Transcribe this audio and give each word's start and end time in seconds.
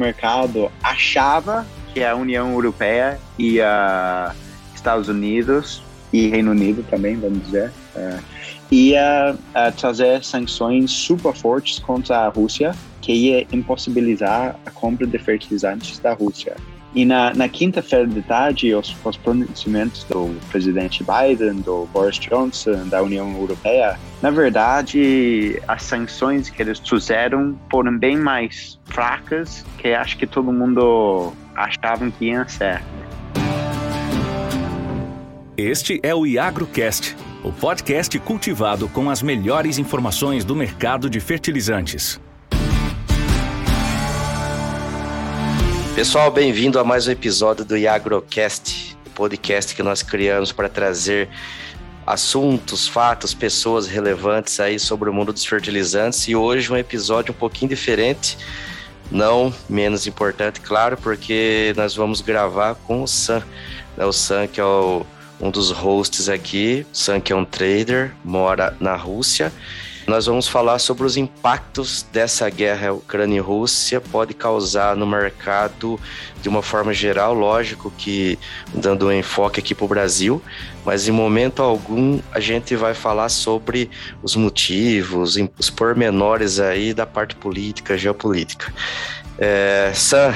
mercado 0.00 0.70
achava 0.80 1.66
que 1.92 2.04
a 2.04 2.14
União 2.14 2.52
Europeia 2.52 3.18
e 3.36 3.60
a 3.60 4.32
Estados 4.72 5.08
Unidos 5.08 5.82
e 6.12 6.28
Reino 6.28 6.52
Unido 6.52 6.84
também, 6.88 7.16
vamos 7.16 7.44
dizer, 7.46 7.72
uh, 7.96 8.22
ia 8.70 9.34
uh, 9.34 9.76
trazer 9.76 10.22
sanções 10.22 10.92
super 10.92 11.34
fortes 11.34 11.80
contra 11.80 12.18
a 12.18 12.28
Rússia, 12.28 12.76
que 13.00 13.12
ia 13.12 13.44
impossibilitar 13.50 14.54
a 14.64 14.70
compra 14.70 15.04
de 15.04 15.18
fertilizantes 15.18 15.98
da 15.98 16.12
Rússia. 16.12 16.54
E 16.94 17.04
na, 17.04 17.34
na 17.34 17.48
quinta-feira 17.48 18.06
de 18.06 18.22
tarde, 18.22 18.74
os, 18.74 18.96
os 19.04 19.16
pronunciamentos 19.16 20.04
do 20.04 20.34
presidente 20.50 21.04
Biden, 21.04 21.60
do 21.60 21.86
Boris 21.92 22.18
Johnson, 22.18 22.88
da 22.88 23.02
União 23.02 23.30
Europeia, 23.36 23.98
na 24.22 24.30
verdade, 24.30 25.60
as 25.68 25.82
sanções 25.82 26.48
que 26.48 26.62
eles 26.62 26.78
trouxeram 26.78 27.58
foram 27.70 27.96
bem 27.96 28.16
mais 28.16 28.78
fracas 28.86 29.64
que 29.76 29.88
acho 29.88 30.16
que 30.16 30.26
todo 30.26 30.52
mundo 30.52 31.32
achava 31.54 32.10
que 32.10 32.26
iam 32.26 32.48
ser. 32.48 32.82
Este 35.56 36.00
é 36.02 36.14
o 36.14 36.24
IagroCast, 36.24 37.16
o 37.42 37.52
podcast 37.52 38.16
cultivado 38.20 38.88
com 38.88 39.10
as 39.10 39.22
melhores 39.22 39.76
informações 39.78 40.44
do 40.44 40.54
mercado 40.54 41.10
de 41.10 41.18
fertilizantes. 41.20 42.20
Pessoal, 45.98 46.30
bem-vindo 46.30 46.78
a 46.78 46.84
mais 46.84 47.08
um 47.08 47.10
episódio 47.10 47.64
do 47.64 47.76
IagroCast, 47.76 48.96
podcast 49.16 49.74
que 49.74 49.82
nós 49.82 50.00
criamos 50.00 50.52
para 50.52 50.68
trazer 50.68 51.28
assuntos, 52.06 52.86
fatos, 52.86 53.34
pessoas 53.34 53.88
relevantes 53.88 54.60
aí 54.60 54.78
sobre 54.78 55.10
o 55.10 55.12
mundo 55.12 55.32
dos 55.32 55.44
fertilizantes. 55.44 56.28
E 56.28 56.36
hoje 56.36 56.72
um 56.72 56.76
episódio 56.76 57.34
um 57.34 57.36
pouquinho 57.36 57.70
diferente, 57.70 58.38
não 59.10 59.52
menos 59.68 60.06
importante, 60.06 60.60
claro, 60.60 60.96
porque 60.96 61.74
nós 61.76 61.96
vamos 61.96 62.20
gravar 62.20 62.76
com 62.76 63.02
o 63.02 63.08
Sam, 63.08 63.42
né? 63.96 64.04
o 64.04 64.12
Sam 64.12 64.46
que 64.46 64.60
é 64.60 64.64
o, 64.64 65.04
um 65.40 65.50
dos 65.50 65.72
hosts 65.72 66.28
aqui, 66.28 66.86
Sam 66.92 67.18
que 67.18 67.32
é 67.32 67.36
um 67.36 67.44
trader, 67.44 68.14
mora 68.24 68.72
na 68.78 68.94
Rússia 68.94 69.52
nós 70.08 70.24
vamos 70.24 70.48
falar 70.48 70.78
sobre 70.78 71.04
os 71.04 71.18
impactos 71.18 72.02
dessa 72.10 72.48
guerra 72.48 72.94
Ucrânia-Rússia 72.94 74.00
pode 74.00 74.32
causar 74.32 74.96
no 74.96 75.06
mercado 75.06 76.00
de 76.40 76.48
uma 76.48 76.62
forma 76.62 76.94
geral, 76.94 77.34
lógico 77.34 77.92
que 77.96 78.38
dando 78.72 79.08
um 79.08 79.12
enfoque 79.12 79.60
aqui 79.60 79.74
para 79.74 79.84
o 79.84 79.88
Brasil, 79.88 80.42
mas 80.82 81.06
em 81.06 81.12
momento 81.12 81.62
algum 81.62 82.20
a 82.32 82.40
gente 82.40 82.74
vai 82.74 82.94
falar 82.94 83.28
sobre 83.28 83.90
os 84.22 84.34
motivos, 84.34 85.36
os 85.58 85.68
pormenores 85.68 86.58
aí 86.58 86.94
da 86.94 87.04
parte 87.04 87.36
política, 87.36 87.98
geopolítica. 87.98 88.72
É, 89.36 89.92
Sam, 89.94 90.34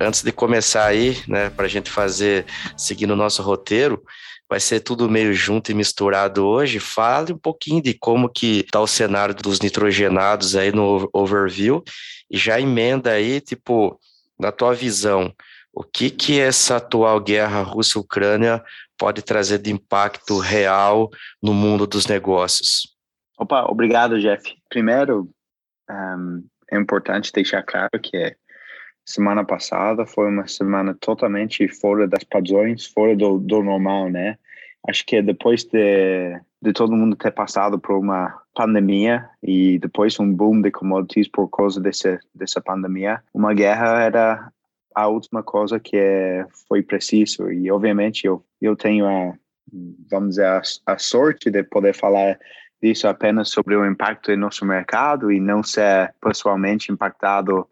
antes 0.00 0.22
de 0.22 0.32
começar 0.32 0.86
aí, 0.86 1.22
né, 1.26 1.50
para 1.50 1.66
a 1.66 1.68
gente 1.68 1.90
fazer, 1.90 2.46
seguindo 2.76 3.12
o 3.12 3.16
nosso 3.16 3.42
roteiro, 3.42 4.02
vai 4.48 4.60
ser 4.60 4.80
tudo 4.80 5.10
meio 5.10 5.32
junto 5.34 5.70
e 5.70 5.74
misturado 5.74 6.46
hoje. 6.46 6.78
Fale 6.78 7.32
um 7.32 7.38
pouquinho 7.38 7.82
de 7.82 7.94
como 7.94 8.28
que 8.28 8.60
está 8.60 8.80
o 8.80 8.86
cenário 8.86 9.34
dos 9.34 9.60
nitrogenados 9.60 10.54
aí 10.54 10.72
no 10.72 11.08
overview 11.12 11.82
e 12.30 12.36
já 12.36 12.60
emenda 12.60 13.12
aí, 13.12 13.40
tipo, 13.40 13.98
na 14.38 14.52
tua 14.52 14.74
visão, 14.74 15.32
o 15.72 15.82
que 15.82 16.10
que 16.10 16.40
essa 16.40 16.76
atual 16.76 17.20
guerra 17.20 17.62
Rússia-Ucrânia 17.62 18.62
pode 18.98 19.22
trazer 19.22 19.58
de 19.58 19.70
impacto 19.70 20.38
real 20.38 21.10
no 21.42 21.52
mundo 21.52 21.86
dos 21.86 22.06
negócios? 22.06 22.96
Opa, 23.38 23.66
obrigado, 23.70 24.18
Jeff. 24.18 24.54
Primeiro, 24.70 25.30
um, 25.90 26.44
é 26.70 26.78
importante 26.78 27.30
deixar 27.32 27.62
claro 27.62 27.90
que 28.02 28.34
semana 29.06 29.44
passada 29.44 30.04
foi 30.04 30.28
uma 30.28 30.48
semana 30.48 30.92
totalmente 30.94 31.68
fora 31.68 32.08
das 32.08 32.24
padrões, 32.24 32.86
fora 32.86 33.16
do, 33.16 33.38
do 33.38 33.62
normal, 33.62 34.10
né? 34.10 34.36
Acho 34.88 35.06
que 35.06 35.22
depois 35.22 35.64
de, 35.64 36.40
de 36.60 36.72
todo 36.72 36.96
mundo 36.96 37.16
ter 37.16 37.30
passado 37.30 37.78
por 37.78 37.96
uma 37.96 38.42
pandemia 38.54 39.28
e 39.42 39.78
depois 39.78 40.18
um 40.18 40.32
boom 40.32 40.60
de 40.60 40.70
commodities 40.70 41.28
por 41.28 41.48
causa 41.48 41.80
desse, 41.80 42.18
dessa 42.34 42.60
pandemia, 42.60 43.22
uma 43.32 43.54
guerra 43.54 44.02
era 44.02 44.52
a 44.94 45.08
última 45.08 45.42
coisa 45.42 45.78
que 45.78 46.44
foi 46.68 46.82
preciso. 46.82 47.50
E, 47.50 47.70
obviamente, 47.70 48.26
eu, 48.26 48.44
eu 48.60 48.74
tenho 48.74 49.06
a, 49.06 49.34
vamos 50.10 50.30
dizer, 50.30 50.46
a, 50.46 50.62
a 50.86 50.98
sorte 50.98 51.50
de 51.50 51.62
poder 51.64 51.94
falar 51.94 52.38
disso 52.82 53.08
apenas 53.08 53.50
sobre 53.50 53.76
o 53.76 53.84
impacto 53.84 54.30
em 54.30 54.36
nosso 54.36 54.64
mercado 54.64 55.32
e 55.32 55.40
não 55.40 55.62
ser 55.62 56.14
pessoalmente 56.20 56.92
impactado 56.92 57.68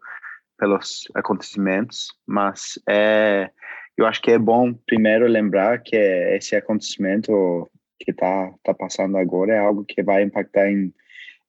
pelos 0.57 1.03
acontecimentos, 1.13 2.07
mas 2.25 2.79
é, 2.87 3.49
eu 3.97 4.05
acho 4.05 4.21
que 4.21 4.31
é 4.31 4.37
bom 4.37 4.73
primeiro 4.73 5.27
lembrar 5.27 5.81
que 5.81 5.95
esse 5.95 6.55
acontecimento 6.55 7.69
que 7.99 8.11
está 8.11 8.53
tá 8.63 8.73
passando 8.73 9.17
agora 9.17 9.53
é 9.53 9.59
algo 9.59 9.85
que 9.85 10.03
vai 10.03 10.23
impactar 10.23 10.69
em, 10.69 10.93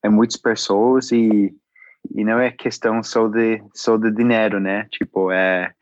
em 0.04 0.08
muitas 0.08 0.36
pessoas 0.36 1.10
e, 1.10 1.54
e 2.14 2.24
não 2.24 2.38
é 2.38 2.50
questão 2.50 3.02
só 3.02 3.28
de 3.28 3.62
só 3.74 3.96
de 3.96 4.10
dinheiro, 4.12 4.60
né? 4.60 4.86
Tipo 4.90 5.30
é 5.32 5.72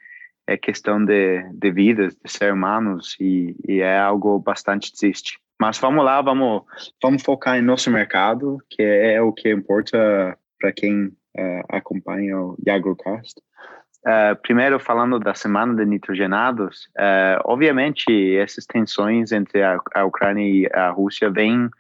é 0.46 0.58
questão 0.58 1.02
de, 1.02 1.42
de 1.54 1.70
vidas, 1.70 2.14
de 2.14 2.30
seres 2.30 2.54
humanos 2.54 3.16
e, 3.18 3.56
e 3.66 3.80
é 3.80 3.98
algo 3.98 4.38
bastante 4.38 4.92
triste. 4.92 5.38
Mas 5.58 5.78
vamos 5.78 6.04
lá, 6.04 6.20
vamos 6.20 6.64
vamos 7.02 7.22
focar 7.22 7.56
em 7.58 7.62
nosso 7.62 7.90
mercado, 7.90 8.58
que 8.68 8.82
é 8.82 9.20
o 9.22 9.32
que 9.32 9.50
importa 9.50 10.36
para 10.58 10.72
quem 10.72 11.12
uh, 11.38 11.64
acompanha 11.68 12.38
o 12.38 12.56
Yagrocast. 12.66 13.40
Uh, 14.06 14.36
primeiro, 14.42 14.78
falando 14.78 15.18
da 15.18 15.34
semana 15.34 15.74
de 15.74 15.86
nitrogenados, 15.86 16.88
uh, 16.98 17.40
obviamente 17.44 18.36
essas 18.36 18.66
tensões 18.66 19.32
entre 19.32 19.62
a, 19.62 19.78
a, 19.94 20.04
Ucrânia 20.04 20.46
e 20.46 20.68
a 20.74 20.90
Rússia 20.90 21.30
vêm 21.30 21.70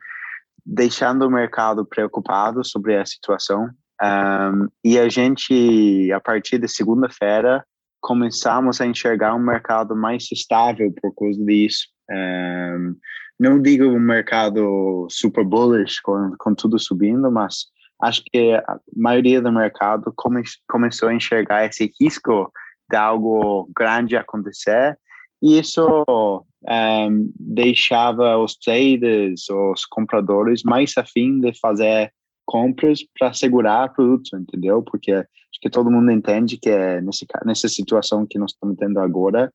deixando 0.64 1.26
o 1.26 1.30
mercado 1.30 1.84
preocupado 1.84 2.64
sobre 2.64 2.96
a 2.96 3.04
situação. 3.04 3.68
Um, 4.02 4.68
e 4.82 4.98
a 4.98 5.08
gente, 5.08 6.10
a 6.12 6.20
partir 6.20 6.58
de 6.58 6.66
segunda-feira, 6.66 7.64
começamos 8.00 8.80
a 8.80 8.86
enxergar 8.86 9.34
um 9.34 9.38
mercado 9.38 9.94
mais 9.94 10.30
estável 10.32 10.92
por 11.00 11.14
causa 11.14 11.44
disso. 11.44 11.88
Um, 12.10 12.96
não 13.38 13.60
digo 13.60 13.84
um 13.84 14.00
mercado 14.00 15.06
super 15.10 15.44
bullish, 15.44 16.00
com, 16.02 16.34
com 16.38 16.54
tudo 16.54 16.78
subindo, 16.78 17.30
mas 17.30 17.66
acho 18.04 18.22
que 18.30 18.52
a 18.52 18.78
maioria 18.94 19.40
do 19.40 19.50
mercado 19.50 20.12
come, 20.14 20.42
começou 20.68 21.08
a 21.08 21.14
enxergar 21.14 21.64
esse 21.64 21.90
risco 22.00 22.52
de 22.90 22.96
algo 22.96 23.68
grande 23.74 24.16
acontecer 24.16 24.98
e 25.42 25.58
isso 25.58 26.04
um, 26.08 26.40
ehm, 26.68 27.30
deixava 27.38 28.36
os 28.38 28.56
traders, 28.56 29.48
os 29.48 29.86
compradores 29.86 30.62
mais 30.62 30.96
afim 30.96 31.40
de 31.40 31.52
fazer 31.58 32.12
compras 32.46 33.00
para 33.18 33.32
segurar 33.32 33.92
produtos, 33.92 34.32
entendeu? 34.32 34.82
Porque 34.82 35.12
acho 35.12 35.60
que 35.60 35.70
todo 35.70 35.90
mundo 35.90 36.10
entende 36.10 36.58
que 36.58 36.68
é 36.68 37.00
nesse, 37.00 37.26
nessa 37.44 37.68
situação 37.68 38.26
que 38.26 38.38
nós 38.38 38.52
estamos 38.52 38.76
tendo 38.76 39.00
agora, 39.00 39.50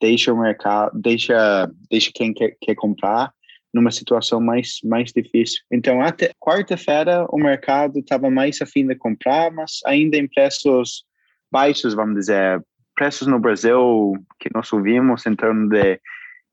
deixa 0.00 0.32
o 0.32 0.40
mercado, 0.40 0.92
deixa, 0.94 1.68
deixa 1.90 2.10
quem 2.14 2.32
quer, 2.32 2.56
quer 2.60 2.76
comprar 2.76 3.32
numa 3.78 3.90
situação 3.90 4.40
mais, 4.40 4.78
mais 4.84 5.12
difícil. 5.12 5.62
Então, 5.70 6.02
até 6.02 6.32
quarta-feira, 6.38 7.26
o 7.30 7.38
mercado 7.38 7.98
estava 8.00 8.28
mais 8.28 8.60
afim 8.60 8.86
de 8.86 8.94
comprar, 8.94 9.50
mas 9.50 9.80
ainda 9.86 10.16
em 10.16 10.28
preços 10.28 11.04
baixos, 11.50 11.94
vamos 11.94 12.16
dizer. 12.16 12.62
Preços 12.94 13.26
no 13.26 13.38
Brasil 13.38 14.12
que 14.40 14.50
nós 14.52 14.72
ouvimos 14.72 15.24
em 15.24 15.34
torno 15.34 15.68
de 15.68 16.00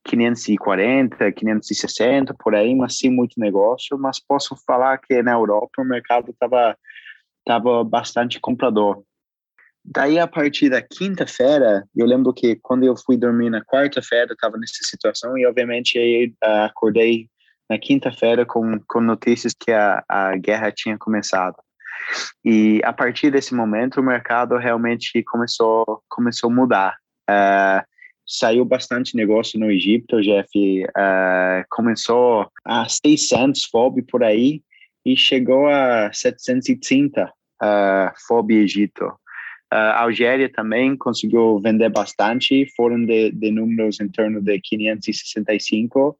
540, 0.05 1.31
560, 1.31 2.35
por 2.39 2.55
aí, 2.55 2.75
mas 2.75 2.97
sim 2.97 3.09
muito 3.09 3.39
negócio. 3.39 3.97
Mas 3.97 4.23
posso 4.23 4.55
falar 4.65 4.99
que 4.99 5.21
na 5.23 5.33
Europa 5.33 5.81
o 5.81 5.85
mercado 5.85 6.31
estava 6.31 6.77
tava 7.45 7.83
bastante 7.83 8.39
comprador. 8.39 9.03
Daí, 9.87 10.17
a 10.17 10.27
partir 10.27 10.69
da 10.69 10.81
quinta-feira, 10.81 11.87
eu 11.95 12.05
lembro 12.05 12.33
que 12.33 12.55
quando 12.55 12.83
eu 12.83 12.95
fui 12.97 13.15
dormir 13.17 13.51
na 13.51 13.63
quarta-feira, 13.63 14.33
estava 14.33 14.57
nessa 14.57 14.83
situação 14.83 15.37
e, 15.37 15.45
obviamente, 15.45 15.99
aí, 15.99 16.33
acordei 16.41 17.29
na 17.69 17.77
quinta-feira 17.77 18.45
com, 18.45 18.79
com 18.87 18.99
notícias 18.99 19.53
que 19.53 19.71
a, 19.71 20.03
a 20.09 20.35
guerra 20.37 20.71
tinha 20.71 20.97
começado. 20.97 21.55
E, 22.43 22.81
a 22.83 22.91
partir 22.91 23.31
desse 23.31 23.53
momento, 23.53 23.99
o 23.99 24.03
mercado 24.03 24.57
realmente 24.57 25.23
começou, 25.23 26.03
começou 26.09 26.49
a 26.49 26.53
mudar. 26.53 26.97
Uh, 27.29 27.85
saiu 28.25 28.65
bastante 28.65 29.15
negócio 29.15 29.59
no 29.59 29.69
Egito, 29.69 30.21
Jeff. 30.21 30.49
Uh, 30.55 31.63
começou 31.69 32.49
a 32.65 32.87
600 32.89 33.65
FOB 33.65 34.01
por 34.03 34.23
aí 34.23 34.61
e 35.05 35.15
chegou 35.15 35.67
a 35.67 36.11
730 36.11 37.25
uh, 37.25 38.27
FOB 38.27 38.51
Egito. 38.51 39.13
A 39.71 40.03
Algéria 40.03 40.51
também 40.51 40.95
conseguiu 40.95 41.59
vender 41.59 41.89
bastante, 41.89 42.65
foram 42.75 43.03
de, 43.03 43.31
de 43.31 43.51
números 43.51 43.99
em 43.99 44.07
torno 44.07 44.41
de 44.41 44.59
565, 44.59 46.17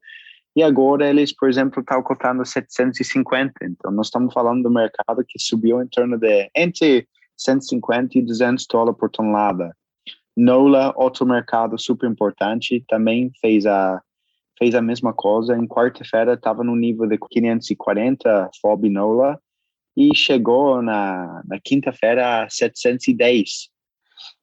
e 0.56 0.62
agora 0.62 1.08
eles, 1.08 1.32
por 1.32 1.48
exemplo, 1.48 1.80
estão 1.80 2.02
cotando 2.02 2.44
750. 2.44 3.52
Então, 3.62 3.92
nós 3.92 4.06
estamos 4.06 4.32
falando 4.32 4.62
do 4.62 4.70
mercado 4.70 5.24
que 5.26 5.38
subiu 5.38 5.82
em 5.82 5.86
torno 5.86 6.18
de 6.18 6.50
entre 6.56 7.06
150 7.36 8.18
e 8.18 8.22
200 8.22 8.66
dólares 8.66 8.98
por 8.98 9.10
tonelada. 9.10 9.76
Nola, 10.36 10.92
outro 10.96 11.26
mercado 11.26 11.78
super 11.78 12.10
importante, 12.10 12.84
também 12.88 13.30
fez 13.40 13.66
a 13.66 14.02
fez 14.58 14.74
a 14.74 14.80
mesma 14.80 15.12
coisa. 15.12 15.54
Em 15.54 15.66
quarta-feira 15.66 16.32
estava 16.32 16.64
no 16.64 16.74
nível 16.74 17.06
de 17.06 17.18
540 17.18 18.50
FOB 18.60 18.88
Nola 18.88 19.38
e 19.96 20.14
chegou 20.14 20.82
na, 20.82 21.42
na 21.46 21.58
quinta-feira 21.58 22.44
a 22.44 22.50
710. 22.50 23.70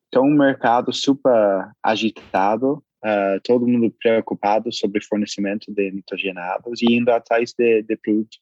Então, 0.08 0.24
um 0.24 0.36
mercado 0.36 0.92
super 0.92 1.70
agitado, 1.82 2.84
uh, 3.04 3.40
todo 3.44 3.68
mundo 3.68 3.94
preocupado 4.02 4.72
sobre 4.72 5.04
fornecimento 5.04 5.72
de 5.74 5.92
nitrogenados 5.92 6.82
e 6.82 6.94
indo 6.94 7.10
atrás 7.10 7.54
de, 7.58 7.84
de 7.84 7.98
produto. 7.98 8.38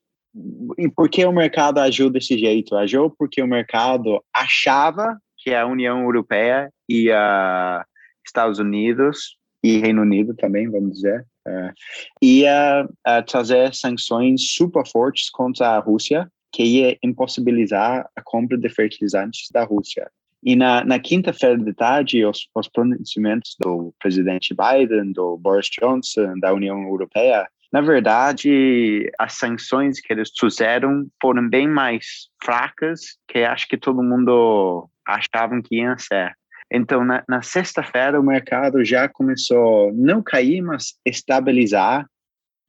E 0.78 0.90
por 0.90 1.10
que 1.10 1.25
o 1.25 1.34
mercado 1.34 1.80
agiu 1.80 2.10
desse 2.10 2.38
jeito? 2.38 2.75
Agiu 2.75 3.10
porque 3.10 3.42
o 3.42 3.48
mercado 3.48 4.24
achava 4.34 5.19
que 5.38 5.54
a 5.54 5.66
União 5.66 6.02
Europeia 6.04 6.72
e 6.88 7.12
a 7.12 7.86
Estados 8.25 8.60
Unidos 8.60 9.38
e 9.63 9.80
Reino 9.80 10.02
Unido 10.02 10.34
também, 10.36 10.69
vamos 10.69 10.94
dizer, 10.94 11.25
uh, 11.48 11.74
ia 12.22 12.86
uh, 12.86 13.25
trazer 13.28 13.74
sanções 13.74 14.54
super 14.54 14.88
fortes 14.88 15.30
contra 15.30 15.69
a 15.69 15.80
Rússia, 15.80 16.31
que 16.51 16.63
ia 16.63 16.98
impossibilitar 17.03 18.09
a 18.15 18.21
compra 18.21 18.57
de 18.57 18.69
fertilizantes 18.69 19.48
da 19.51 19.63
Rússia. 19.63 20.09
E 20.44 20.56
na, 20.56 20.83
na 20.83 21.00
quinta-feira 21.00 21.57
de 21.57 21.74
tarde, 21.74 22.25
os, 22.25 22.48
os 22.56 22.68
pronunciamentos 22.68 23.56
do 23.59 23.94
presidente 24.00 24.56
Biden, 24.56 25.12
do 25.12 25.38
Boris 25.38 25.69
Johnson, 25.69 26.39
da 26.39 26.51
União 26.53 26.81
Europeia, 26.81 27.48
na 27.71 27.80
verdade, 27.80 29.09
as 29.18 29.33
sanções 29.33 30.01
que 30.01 30.12
eles 30.12 30.30
fizeram 30.38 31.07
foram 31.21 31.48
bem 31.48 31.68
mais 31.68 32.27
fracas 32.44 33.18
que 33.27 33.39
acho 33.39 33.68
que 33.68 33.77
todo 33.77 34.03
mundo 34.03 34.89
achavam 35.07 35.62
que 35.62 35.77
iam 35.77 35.98
ser. 35.98 36.33
Então, 36.69 37.06
na, 37.06 37.24
na 37.27 37.42
sexta-feira, 37.42 38.19
o 38.19 38.24
mercado 38.24 38.83
já 38.83 39.07
começou 39.07 39.94
não 39.94 40.21
cair, 40.21 40.62
mas 40.62 40.95
estabilizar 41.06 42.06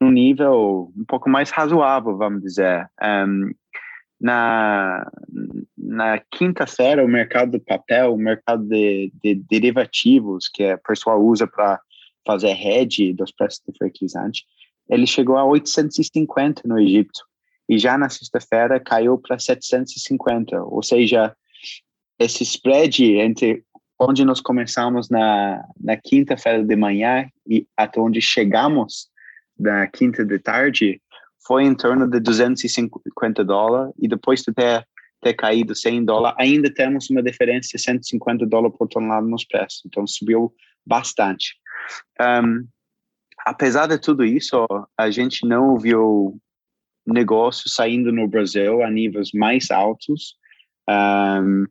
num 0.03 0.11
nível 0.11 0.91
um 0.95 1.05
pouco 1.05 1.29
mais 1.29 1.49
razoável, 1.49 2.17
vamos 2.17 2.41
dizer. 2.41 2.89
Um, 3.01 3.51
na, 4.19 5.09
na 5.77 6.19
quinta-feira, 6.31 7.03
o 7.03 7.07
mercado 7.07 7.51
do 7.51 7.59
papel, 7.59 8.13
o 8.13 8.17
mercado 8.17 8.63
de, 8.65 9.11
de 9.21 9.35
derivativos, 9.35 10.47
que 10.47 10.73
o 10.73 10.79
pessoal 10.79 11.21
usa 11.23 11.47
para 11.47 11.79
fazer 12.25 12.51
hedge 12.51 13.13
dos 13.13 13.31
preços 13.31 13.61
de 13.67 13.77
fertilizante, 13.77 14.45
ele 14.89 15.05
chegou 15.07 15.37
a 15.37 15.45
850 15.45 16.63
no 16.65 16.79
Egito. 16.79 17.21
E 17.67 17.77
já 17.77 17.97
na 17.97 18.09
sexta-feira 18.09 18.79
caiu 18.79 19.17
para 19.17 19.39
750. 19.39 20.63
Ou 20.63 20.83
seja, 20.83 21.35
esse 22.19 22.43
spread 22.43 23.17
entre 23.17 23.63
onde 23.99 24.25
nós 24.25 24.41
começamos 24.41 25.09
na, 25.09 25.63
na 25.79 25.95
quinta-feira 25.95 26.63
de 26.63 26.75
manhã 26.75 27.29
e 27.47 27.65
até 27.77 27.99
onde 27.99 28.21
chegamos 28.21 29.09
na 29.57 29.87
quinta 29.87 30.25
de 30.25 30.39
tarde 30.39 31.01
foi 31.45 31.63
em 31.63 31.75
torno 31.75 32.07
de 32.07 32.19
250 32.19 33.43
dólares 33.43 33.93
e 33.99 34.07
depois 34.07 34.41
de 34.41 34.53
ter, 34.53 34.87
ter 35.21 35.33
caído 35.33 35.75
100 35.75 36.05
dólares, 36.05 36.37
ainda 36.39 36.73
temos 36.73 37.09
uma 37.09 37.21
diferença 37.21 37.69
de 37.75 37.81
150 37.81 38.45
dólares 38.45 38.77
por 38.77 38.87
tonelada 38.87 39.27
nos 39.27 39.45
preços, 39.45 39.81
então 39.85 40.07
subiu 40.07 40.53
bastante. 40.85 41.55
Um, 42.21 42.67
apesar 43.45 43.87
de 43.87 43.97
tudo 43.97 44.23
isso, 44.23 44.65
a 44.97 45.09
gente 45.09 45.45
não 45.45 45.77
viu 45.77 46.39
negócio 47.05 47.69
saindo 47.69 48.11
no 48.11 48.27
Brasil 48.27 48.81
a 48.81 48.89
níveis 48.89 49.31
mais 49.33 49.69
altos. 49.69 50.35
Um, 50.89 51.65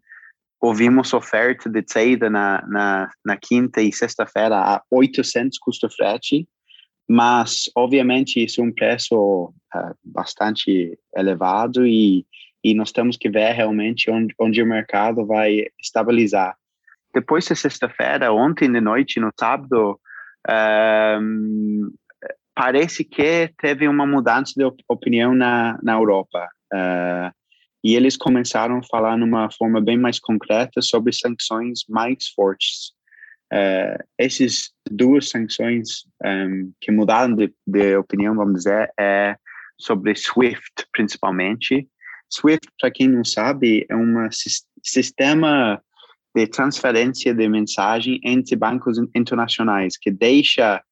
ouvimos 0.61 1.13
oferta 1.13 1.69
de 1.69 1.83
saída 1.87 2.29
na, 2.29 2.63
na, 2.69 3.11
na 3.25 3.37
quinta 3.37 3.81
e 3.81 3.93
sexta-feira 3.93 4.57
a 4.57 4.83
800 4.91 5.59
custo 5.59 5.89
frete, 5.91 6.47
mas 7.13 7.65
obviamente 7.77 8.43
isso 8.43 8.63
é 8.63 8.65
um 8.65 8.73
preço 8.73 9.53
uh, 9.75 9.95
bastante 10.03 10.99
elevado 11.15 11.87
e, 11.87 12.25
e 12.65 12.73
nós 12.73 12.91
temos 12.91 13.19
que 13.19 13.29
ver 13.29 13.53
realmente 13.53 14.11
onde, 14.11 14.35
onde 14.41 14.63
o 14.63 14.67
mercado 14.67 15.27
vai 15.27 15.67
estabilizar. 15.79 16.57
Depois 17.13 17.45
de 17.45 17.55
sexta-feira, 17.55 18.33
ontem 18.33 18.73
de 18.73 18.81
noite, 18.81 19.21
no 19.21 19.31
sábado, 19.39 20.01
um, 21.21 21.93
parece 22.55 23.05
que 23.05 23.53
teve 23.59 23.87
uma 23.87 24.07
mudança 24.07 24.55
de 24.57 24.65
opinião 24.89 25.35
na, 25.35 25.79
na 25.83 25.93
Europa. 25.93 26.49
Uh, 26.73 27.31
e 27.85 27.95
eles 27.95 28.17
começaram 28.17 28.79
a 28.79 28.85
falar 28.85 29.19
numa 29.19 29.51
forma 29.51 29.83
bem 29.83 29.99
mais 29.99 30.19
concreta 30.19 30.81
sobre 30.81 31.13
sanções 31.13 31.81
mais 31.91 32.29
fortes. 32.35 32.95
Uh, 33.53 34.03
essas 34.17 34.71
duas 34.91 35.29
sanções 35.29 36.07
um, 36.25 36.73
que 36.81 36.91
mudaram 36.91 37.35
de, 37.35 37.53
de, 37.67 37.97
opinião, 37.97 38.35
vamos 38.35 38.61
dizer, 38.61 38.91
é 38.99 39.37
sobre 39.79 40.15
SWIFT, 40.15 40.87
principalmente. 40.91 41.87
SWIFT, 42.31 42.67
para 42.81 42.91
quem 42.91 43.09
não 43.09 43.23
sabe, 43.23 43.85
é 43.91 43.95
um 43.95 44.27
sistema 44.83 45.83
de 46.35 46.47
transferência 46.47 47.35
de 47.35 47.47
mensagem 47.47 48.19
entre 48.25 48.57
bancos 48.57 48.97
internacionais 49.15 49.99
que 49.99 50.11
deixa 50.11 50.83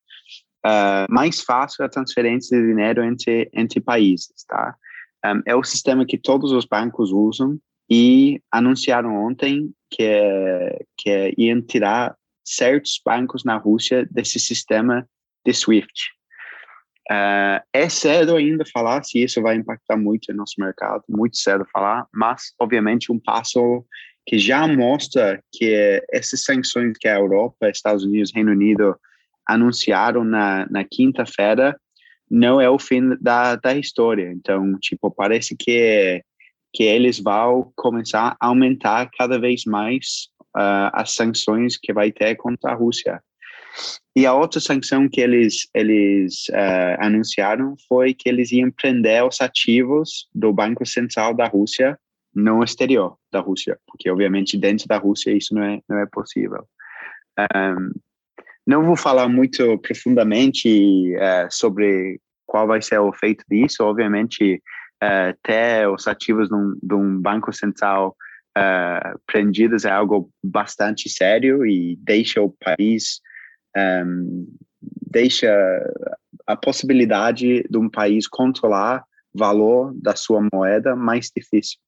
uh, 0.67 1.06
mais 1.09 1.41
fácil 1.41 1.83
a 1.83 1.89
transferência 1.89 2.61
de 2.61 2.67
dinheiro 2.67 3.03
entre 3.03 3.49
entre 3.55 3.81
países, 3.81 4.45
tá? 4.47 4.75
Um, 5.25 5.43
é 5.47 5.56
o 5.56 5.65
sistema 5.65 6.05
que 6.05 6.19
todos 6.19 6.53
os 6.53 6.67
bancos 6.67 7.11
usam 7.11 7.59
e 7.89 8.41
anunciaram 8.53 9.15
ontem 9.17 9.73
que, 9.91 10.85
que 10.97 11.35
iam 11.37 11.61
tirar 11.61 12.15
certos 12.55 13.00
bancos 13.05 13.44
na 13.44 13.56
Rússia 13.56 14.06
desse 14.11 14.38
sistema 14.38 15.06
de 15.44 15.52
SWIFT. 15.52 16.11
Uh, 17.11 17.58
é 17.73 17.88
cedo 17.88 18.37
ainda 18.37 18.64
falar 18.73 19.02
se 19.02 19.23
isso 19.23 19.43
vai 19.43 19.56
impactar 19.56 19.97
muito 19.97 20.31
no 20.31 20.38
nosso 20.38 20.55
mercado, 20.58 21.02
muito 21.08 21.37
cedo 21.37 21.67
falar, 21.73 22.06
mas 22.14 22.52
obviamente 22.61 23.11
um 23.11 23.19
passo 23.19 23.85
que 24.26 24.38
já 24.38 24.67
mostra 24.69 25.43
que 25.52 26.02
essas 26.12 26.44
sanções 26.44 26.97
que 26.99 27.08
a 27.08 27.19
Europa, 27.19 27.69
Estados 27.69 28.05
Unidos, 28.05 28.32
Reino 28.32 28.53
Unido 28.53 28.96
anunciaram 29.49 30.23
na, 30.23 30.67
na 30.70 30.85
quinta-feira 30.85 31.76
não 32.31 32.61
é 32.61 32.70
o 32.70 32.79
fim 32.79 33.17
da, 33.20 33.56
da 33.56 33.75
história. 33.75 34.31
Então, 34.32 34.79
tipo, 34.79 35.11
parece 35.11 35.56
que 35.56 36.23
que 36.73 36.85
eles 36.85 37.19
vão 37.19 37.73
começar 37.75 38.37
a 38.41 38.46
aumentar 38.46 39.11
cada 39.17 39.38
vez 39.38 39.64
mais 39.64 40.29
uh, 40.56 40.91
as 40.93 41.14
sanções 41.14 41.76
que 41.76 41.93
vai 41.93 42.11
ter 42.11 42.37
contra 42.37 42.73
a 42.73 42.75
Rússia. 42.75 43.23
E 44.17 44.27
a 44.27 44.34
outra 44.34 44.60
sanção 44.60 45.08
que 45.08 45.20
eles 45.20 45.69
eles 45.72 46.48
uh, 46.51 46.96
anunciaram 46.98 47.77
foi 47.89 48.13
que 48.13 48.29
eles 48.29 48.51
iam 48.51 48.70
prender 48.70 49.25
os 49.25 49.41
ativos 49.41 50.29
do 50.34 50.53
Banco 50.53 50.84
Central 50.84 51.34
da 51.34 51.46
Rússia 51.46 51.98
no 52.34 52.63
exterior 52.63 53.17
da 53.32 53.41
Rússia, 53.41 53.79
porque 53.86 54.10
obviamente 54.10 54.56
dentro 54.58 54.86
da 54.86 54.98
Rússia 54.98 55.32
isso 55.32 55.55
não 55.55 55.63
é 55.63 55.81
não 55.89 55.98
é 55.98 56.06
possível. 56.06 56.67
Um, 57.39 57.91
não 58.67 58.84
vou 58.84 58.96
falar 58.96 59.29
muito 59.29 59.79
profundamente 59.79 61.15
uh, 61.17 61.48
sobre 61.51 62.20
qual 62.46 62.67
vai 62.67 62.82
ser 62.82 62.98
o 62.98 63.10
efeito 63.10 63.44
disso. 63.48 63.82
Obviamente, 63.84 64.63
uh, 65.03 65.36
ter 65.43 65.89
os 65.89 66.06
ativos 66.06 66.48
de 66.48 66.94
um 66.94 67.20
banco 67.20 67.53
central 67.53 68.17
uh, 68.57 69.19
prendidos 69.27 69.85
é 69.85 69.91
algo 69.91 70.31
bastante 70.43 71.09
sério 71.09 71.67
e 71.67 71.97
deixa 72.01 72.41
o 72.41 72.51
país 72.51 73.21
um, 73.77 74.47
deixa 74.83 75.49
a 76.47 76.57
possibilidade 76.57 77.65
de 77.69 77.79
um 77.79 77.89
país 77.89 78.27
controlar 78.27 79.05
valor 79.35 79.93
da 79.95 80.17
sua 80.17 80.41
moeda 80.53 80.97
mais 80.97 81.31
difícil. 81.35 81.79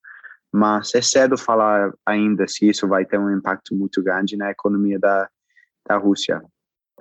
Mas 0.53 0.95
é 0.95 1.01
cedo 1.01 1.37
falar 1.39 1.93
ainda 2.07 2.47
se 2.47 2.69
isso 2.69 2.87
vai 2.87 3.05
ter 3.05 3.19
um 3.19 3.35
impacto 3.35 3.75
muito 3.75 4.03
grande 4.03 4.37
na 4.37 4.51
economia 4.51 4.99
da, 4.99 5.29
da 5.89 5.97
Rússia. 5.97 6.43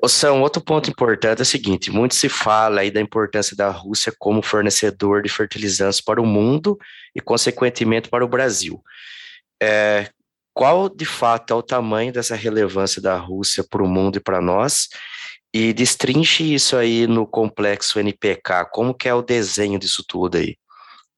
São 0.08 0.42
outro 0.42 0.64
ponto 0.64 0.90
importante 0.90 1.40
é 1.40 1.42
o 1.44 1.46
seguinte: 1.46 1.92
muito 1.92 2.16
se 2.16 2.30
fala 2.30 2.82
aí 2.82 2.90
da 2.90 3.02
importância 3.02 3.56
da 3.56 3.70
Rússia 3.70 4.12
como 4.18 4.42
fornecedor 4.42 5.22
de 5.22 5.30
fertilizantes 5.30 6.02
para 6.02 6.22
o 6.22 6.26
mundo 6.26 6.80
e, 7.14 7.22
consequentemente, 7.22 8.10
para 8.10 8.26
o 8.26 8.28
Brasil. 8.28 8.82
É, 9.62 10.10
qual 10.54 10.90
de 10.90 11.06
fato 11.06 11.54
é 11.54 11.56
o 11.56 11.64
tamanho 11.64 12.12
dessa 12.12 12.36
relevância 12.36 13.02
da 13.02 13.18
Rússia 13.18 13.64
para 13.70 13.84
o 13.84 13.88
mundo 13.88 14.18
e 14.18 14.22
para 14.22 14.42
nós? 14.42 14.90
E 15.54 15.74
destrinche 15.74 16.54
isso 16.54 16.78
aí 16.78 17.06
no 17.08 17.28
complexo 17.28 18.00
NPK. 18.00 18.66
Como 18.72 18.94
que 18.94 19.08
é 19.08 19.14
o 19.14 19.22
desenho 19.22 19.78
disso 19.78 20.04
tudo 20.08 20.38
aí? 20.38 20.58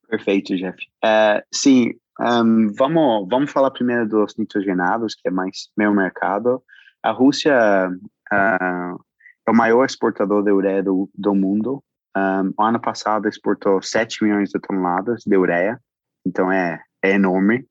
Perfeito, 0.08 0.56
Jeff. 0.56 0.78
Uh, 1.04 1.42
sim, 1.54 1.94
um, 2.20 2.72
vamos, 2.74 3.28
vamos 3.30 3.52
falar 3.52 3.72
primeiro 3.72 4.08
dos 4.08 4.36
nitrogenados, 4.38 5.16
que 5.16 5.28
é 5.28 5.32
mais 5.32 5.70
meu 5.78 5.94
mercado. 5.94 6.64
A 7.02 7.12
Rússia 7.12 7.90
uh, 8.32 9.04
é 9.48 9.52
o 9.52 9.56
maior 9.56 9.86
exportador 9.86 10.44
de 10.44 10.52
ureia 10.52 10.84
do, 10.84 11.10
do 11.14 11.34
mundo. 11.34 11.84
Um, 12.16 12.54
ano 12.64 12.80
passado 12.80 13.28
exportou 13.28 13.82
7 13.82 14.24
milhões 14.24 14.50
de 14.50 14.60
toneladas 14.60 15.24
de 15.26 15.36
ureia, 15.36 15.80
então 16.26 16.52
é, 16.52 16.82
é 17.04 17.12
enorme. 17.12 17.66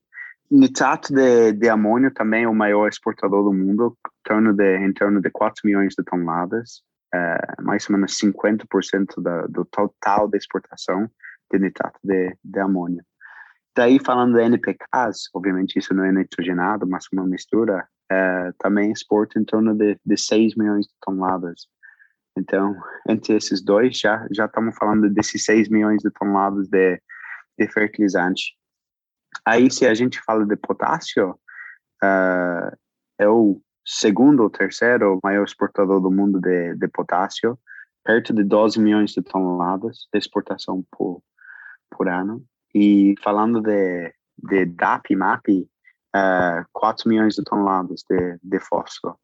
Nitrato 0.58 1.12
de, 1.14 1.52
de 1.52 1.68
amônio 1.68 2.12
também 2.12 2.44
é 2.44 2.48
o 2.48 2.54
maior 2.54 2.88
exportador 2.88 3.44
do 3.44 3.52
mundo, 3.52 3.96
em 4.06 4.28
torno 4.28 4.52
de, 4.52 4.76
em 4.78 4.92
torno 4.92 5.20
de 5.20 5.30
4 5.30 5.62
milhões 5.64 5.94
de 5.96 6.04
toneladas, 6.04 6.82
é, 7.14 7.62
mais 7.62 7.88
ou 7.88 7.96
menos 7.96 8.18
50% 8.18 9.22
da, 9.22 9.46
do 9.46 9.64
total 9.64 10.28
da 10.28 10.36
exportação 10.36 11.10
de 11.50 11.58
nitrato 11.58 11.98
de, 12.02 12.36
de 12.42 12.60
amônio. 12.60 13.04
Daí, 13.74 13.98
falando 13.98 14.34
de 14.34 14.42
NPKs, 14.42 15.30
obviamente 15.34 15.78
isso 15.78 15.94
não 15.94 16.04
é 16.04 16.12
nitrogenado, 16.12 16.86
mas 16.86 17.06
uma 17.12 17.26
mistura, 17.26 17.86
é, 18.10 18.52
também 18.58 18.92
exporta 18.92 19.38
em 19.38 19.44
torno 19.44 19.74
de, 19.74 19.98
de 20.04 20.16
6 20.16 20.54
milhões 20.56 20.86
de 20.86 20.92
toneladas. 21.00 21.66
Então, 22.36 22.76
entre 23.08 23.34
esses 23.36 23.62
dois, 23.62 23.98
já, 23.98 24.26
já 24.30 24.46
estamos 24.46 24.76
falando 24.76 25.08
desses 25.08 25.44
6 25.44 25.68
milhões 25.68 26.02
de 26.02 26.10
toneladas 26.10 26.68
de, 26.68 27.00
de 27.58 27.68
fertilizante. 27.68 28.54
Aí, 29.44 29.70
se 29.70 29.86
a 29.86 29.94
gente 29.94 30.20
fala 30.22 30.46
de 30.46 30.56
potássio, 30.56 31.30
uh, 32.02 32.76
é 33.18 33.28
o 33.28 33.60
segundo 33.84 34.42
ou 34.42 34.50
terceiro 34.50 35.18
maior 35.22 35.44
exportador 35.44 36.00
do 36.00 36.10
mundo 36.10 36.40
de, 36.40 36.74
de 36.76 36.88
potássio, 36.88 37.58
perto 38.04 38.32
de 38.32 38.44
12 38.44 38.80
milhões 38.80 39.12
de 39.12 39.22
toneladas 39.22 40.08
de 40.12 40.18
exportação 40.18 40.84
por, 40.90 41.22
por 41.90 42.08
ano. 42.08 42.44
E 42.74 43.14
falando 43.22 43.60
de, 43.60 44.12
de 44.38 44.64
DAP 44.66 45.10
e 45.10 45.16
MAP, 45.16 45.48
uh, 46.16 46.64
4 46.72 47.08
milhões 47.08 47.34
de 47.34 47.44
toneladas 47.44 48.02
de, 48.08 48.38
de 48.42 48.60
fósforo. 48.60 49.16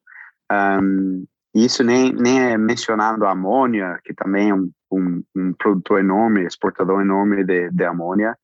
Um, 0.50 1.26
isso 1.54 1.82
nem, 1.82 2.12
nem 2.12 2.40
é 2.40 2.58
mencionando 2.58 3.24
a 3.24 3.32
amônia, 3.32 3.98
que 4.04 4.14
também 4.14 4.50
é 4.50 4.54
um, 4.54 4.70
um, 4.90 5.24
um 5.34 5.52
produtor 5.54 6.00
enorme, 6.00 6.44
exportador 6.44 7.00
enorme 7.00 7.44
de, 7.44 7.70
de 7.70 7.84
amônia, 7.84 8.36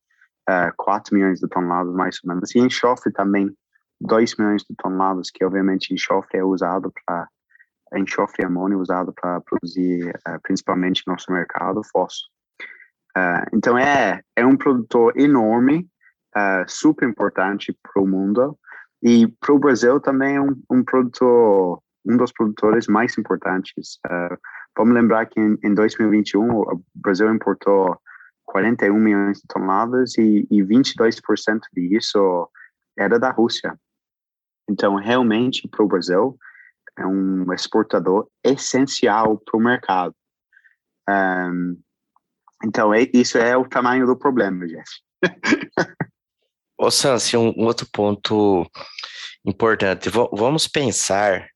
uh, 0.48 0.72
4 0.76 1.14
milhões 1.14 1.40
de 1.40 1.48
toneladas 1.48 1.94
mais 1.94 2.18
ou 2.24 2.34
menos. 2.34 2.54
E 2.54 2.58
enxofre 2.58 3.12
também, 3.12 3.50
2 4.00 4.36
milhões 4.36 4.62
de 4.62 4.74
toneladas, 4.76 5.30
que 5.30 5.44
obviamente 5.44 5.92
enxofre 5.92 6.38
é 6.38 6.44
usado 6.44 6.92
para 7.06 7.28
enxofre 7.96 8.42
e 8.42 8.44
amônia 8.44 8.74
é 8.74 8.78
usado 8.78 9.12
para 9.12 9.40
produzir 9.40 10.08
uh, 10.28 10.40
principalmente 10.42 11.02
no 11.06 11.12
nosso 11.12 11.32
mercado 11.32 11.82
fósforo. 11.84 12.32
Uh, 13.16 13.46
então 13.52 13.78
é 13.78 14.22
é 14.34 14.44
um 14.44 14.56
produtor 14.56 15.16
enorme, 15.16 15.88
uh, 16.36 16.64
super 16.66 17.08
importante 17.08 17.76
para 17.82 18.02
o 18.02 18.06
mundo 18.06 18.58
e 19.02 19.28
para 19.28 19.52
o 19.52 19.58
Brasil 19.58 20.00
também 20.00 20.36
é 20.36 20.40
um, 20.40 20.60
um 20.70 20.82
produtor 20.84 21.80
um 22.06 22.18
dos 22.18 22.32
produtores 22.32 22.86
mais 22.86 23.16
importantes. 23.16 23.98
Vamos 24.76 24.92
lembrar 24.92 25.24
que 25.24 25.40
em, 25.40 25.56
em 25.64 25.72
2021 25.72 26.50
o 26.50 26.84
Brasil 26.94 27.32
importou 27.32 27.98
41 28.54 28.94
milhões 28.94 29.38
de 29.38 29.48
toneladas 29.48 30.16
e, 30.16 30.46
e 30.48 30.62
22% 30.62 31.58
disso 31.72 32.48
era 32.96 33.18
da 33.18 33.32
Rússia. 33.32 33.76
Então, 34.70 34.94
realmente, 34.94 35.66
para 35.66 35.84
o 35.84 35.88
Brasil, 35.88 36.38
é 36.96 37.04
um 37.04 37.52
exportador 37.52 38.28
essencial 38.44 39.36
para 39.38 39.58
o 39.58 39.60
mercado. 39.60 40.14
Um, 41.10 41.76
então, 42.64 42.94
é, 42.94 43.10
isso 43.12 43.36
é 43.38 43.56
o 43.56 43.68
tamanho 43.68 44.06
do 44.06 44.16
problema, 44.16 44.64
Jeff. 44.68 44.88
Ô, 46.78 46.92
Sansi, 46.92 47.36
um, 47.36 47.52
um 47.56 47.64
outro 47.64 47.88
ponto 47.92 48.70
importante. 49.44 50.08
V 50.08 50.28
vamos 50.32 50.68
pensar 50.68 51.48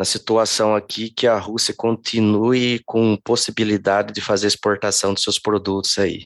na 0.00 0.04
situação 0.06 0.74
aqui 0.74 1.10
que 1.10 1.26
a 1.26 1.36
Rússia 1.36 1.74
continue 1.76 2.80
com 2.86 3.18
possibilidade 3.22 4.14
de 4.14 4.22
fazer 4.22 4.46
exportação 4.46 5.12
de 5.12 5.20
seus 5.20 5.38
produtos 5.38 5.98
aí. 5.98 6.24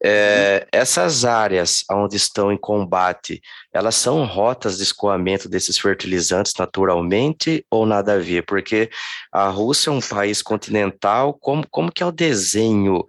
É, 0.00 0.68
essas 0.70 1.24
áreas 1.24 1.82
onde 1.90 2.14
estão 2.14 2.52
em 2.52 2.56
combate, 2.56 3.40
elas 3.74 3.96
são 3.96 4.24
rotas 4.24 4.76
de 4.76 4.84
escoamento 4.84 5.48
desses 5.48 5.76
fertilizantes 5.76 6.52
naturalmente 6.56 7.66
ou 7.68 7.84
nada 7.84 8.12
a 8.14 8.18
ver? 8.18 8.44
Porque 8.46 8.88
a 9.32 9.48
Rússia 9.48 9.90
é 9.90 9.92
um 9.92 10.00
país 10.00 10.40
continental, 10.40 11.34
como, 11.34 11.66
como 11.68 11.90
que 11.90 12.04
é 12.04 12.06
o 12.06 12.12
desenho 12.12 13.04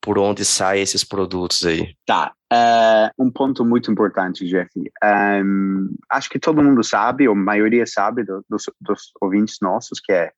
por 0.00 0.18
onde 0.18 0.44
saem 0.44 0.82
esses 0.82 1.04
produtos 1.04 1.64
aí? 1.64 1.94
Tá, 2.06 2.32
é 2.52 3.10
um 3.18 3.30
ponto 3.30 3.64
muito 3.64 3.90
importante, 3.90 4.46
Jeff. 4.46 4.70
Um, 5.04 5.94
acho 6.10 6.30
que 6.30 6.38
todo 6.38 6.62
mundo 6.62 6.82
sabe, 6.82 7.28
ou 7.28 7.34
a 7.34 7.38
maioria 7.38 7.86
sabe 7.86 8.24
do, 8.24 8.44
dos, 8.48 8.64
dos 8.80 9.12
ouvintes 9.20 9.58
nossos, 9.60 10.00
que 10.00 10.12
é 10.12 10.32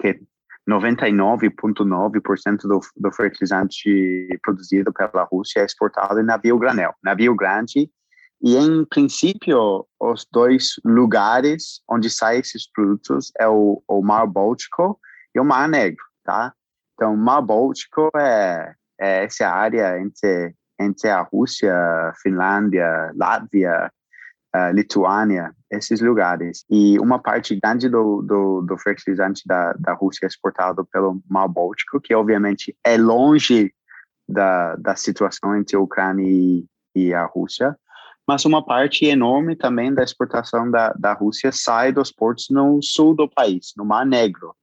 que 0.00 0.20
99,9% 0.68 2.62
do, 2.62 2.80
do 2.96 3.12
fertilizante 3.12 4.28
produzido 4.42 4.92
pela 4.92 5.24
Rússia 5.24 5.60
é 5.60 5.64
exportado 5.64 6.20
em 6.20 6.24
navio 6.24 6.58
granel, 6.58 6.94
navio 7.02 7.34
grande, 7.34 7.90
e 8.42 8.56
em 8.56 8.84
princípio 8.84 9.86
os 9.98 10.26
dois 10.30 10.74
lugares 10.84 11.80
onde 11.88 12.10
saem 12.10 12.40
esses 12.40 12.70
produtos 12.70 13.32
é 13.38 13.48
o, 13.48 13.82
o 13.88 14.02
Mar 14.02 14.26
Báltico 14.26 15.00
e 15.34 15.40
o 15.40 15.44
Mar 15.44 15.68
Negro, 15.68 16.04
tá? 16.22 16.52
Então, 16.94 17.14
o 17.14 17.16
Mar 17.16 17.42
Báltico 17.42 18.10
é, 18.16 18.74
é 19.00 19.24
essa 19.24 19.48
área 19.48 20.00
entre 20.00 20.54
entre 20.78 21.08
a 21.08 21.22
Rússia, 21.22 21.74
Finlândia, 22.22 23.10
Látvia, 23.16 23.90
uh, 24.54 24.70
Lituânia, 24.72 25.52
esses 25.70 26.00
lugares. 26.00 26.64
E 26.70 26.98
uma 26.98 27.18
parte 27.18 27.58
grande 27.58 27.88
do, 27.88 28.22
do, 28.22 28.62
do 28.62 28.78
fertilizante 28.78 29.42
da, 29.46 29.72
da 29.74 29.94
Rússia 29.94 30.26
é 30.26 30.28
exportado 30.28 30.84
pelo 30.84 31.20
Mar 31.28 31.48
Báltico, 31.48 32.00
que 32.00 32.14
obviamente 32.14 32.76
é 32.84 32.96
longe 32.96 33.72
da, 34.28 34.76
da 34.76 34.96
situação 34.96 35.56
entre 35.56 35.76
a 35.76 35.80
Ucrânia 35.80 36.26
e, 36.26 36.66
e 36.94 37.14
a 37.14 37.24
Rússia, 37.24 37.76
mas 38.26 38.44
uma 38.44 38.64
parte 38.64 39.04
enorme 39.04 39.54
também 39.54 39.94
da 39.94 40.02
exportação 40.02 40.68
da, 40.68 40.92
da 40.94 41.12
Rússia 41.12 41.52
sai 41.52 41.92
dos 41.92 42.10
portos 42.10 42.48
no 42.50 42.80
sul 42.82 43.14
do 43.14 43.28
país, 43.28 43.72
no 43.76 43.84
Mar 43.84 44.04
Negro. 44.04 44.54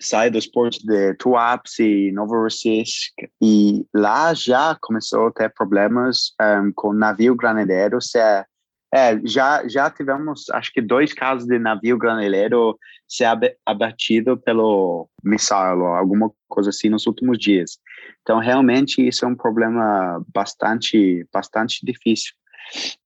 Sai 0.00 0.30
dos 0.30 0.46
portos 0.46 0.80
de 0.80 1.14
Tuapse, 1.14 2.10
Novorossiysk, 2.12 3.12
e 3.40 3.84
lá 3.94 4.32
já 4.32 4.76
começou 4.80 5.26
a 5.26 5.32
ter 5.32 5.52
problemas 5.52 6.32
um, 6.40 6.72
com 6.74 6.92
navio 6.92 7.36
granadeiro 7.36 8.00
ser 8.00 8.46
é, 8.92 9.20
já, 9.24 9.66
já 9.68 9.88
tivemos, 9.88 10.50
acho 10.50 10.72
que 10.72 10.80
dois 10.80 11.14
casos 11.14 11.46
de 11.46 11.58
navio 11.60 11.96
graneleiro 11.96 12.76
ser 13.08 13.26
abatido 13.64 14.36
pelo 14.36 15.08
missile 15.22 15.78
ou 15.78 15.94
alguma 15.94 16.32
coisa 16.48 16.70
assim 16.70 16.88
nos 16.88 17.06
últimos 17.06 17.38
dias. 17.38 17.78
Então, 18.22 18.40
realmente, 18.40 19.06
isso 19.06 19.24
é 19.24 19.28
um 19.28 19.36
problema 19.36 20.24
bastante, 20.34 21.24
bastante 21.32 21.86
difícil. 21.86 22.32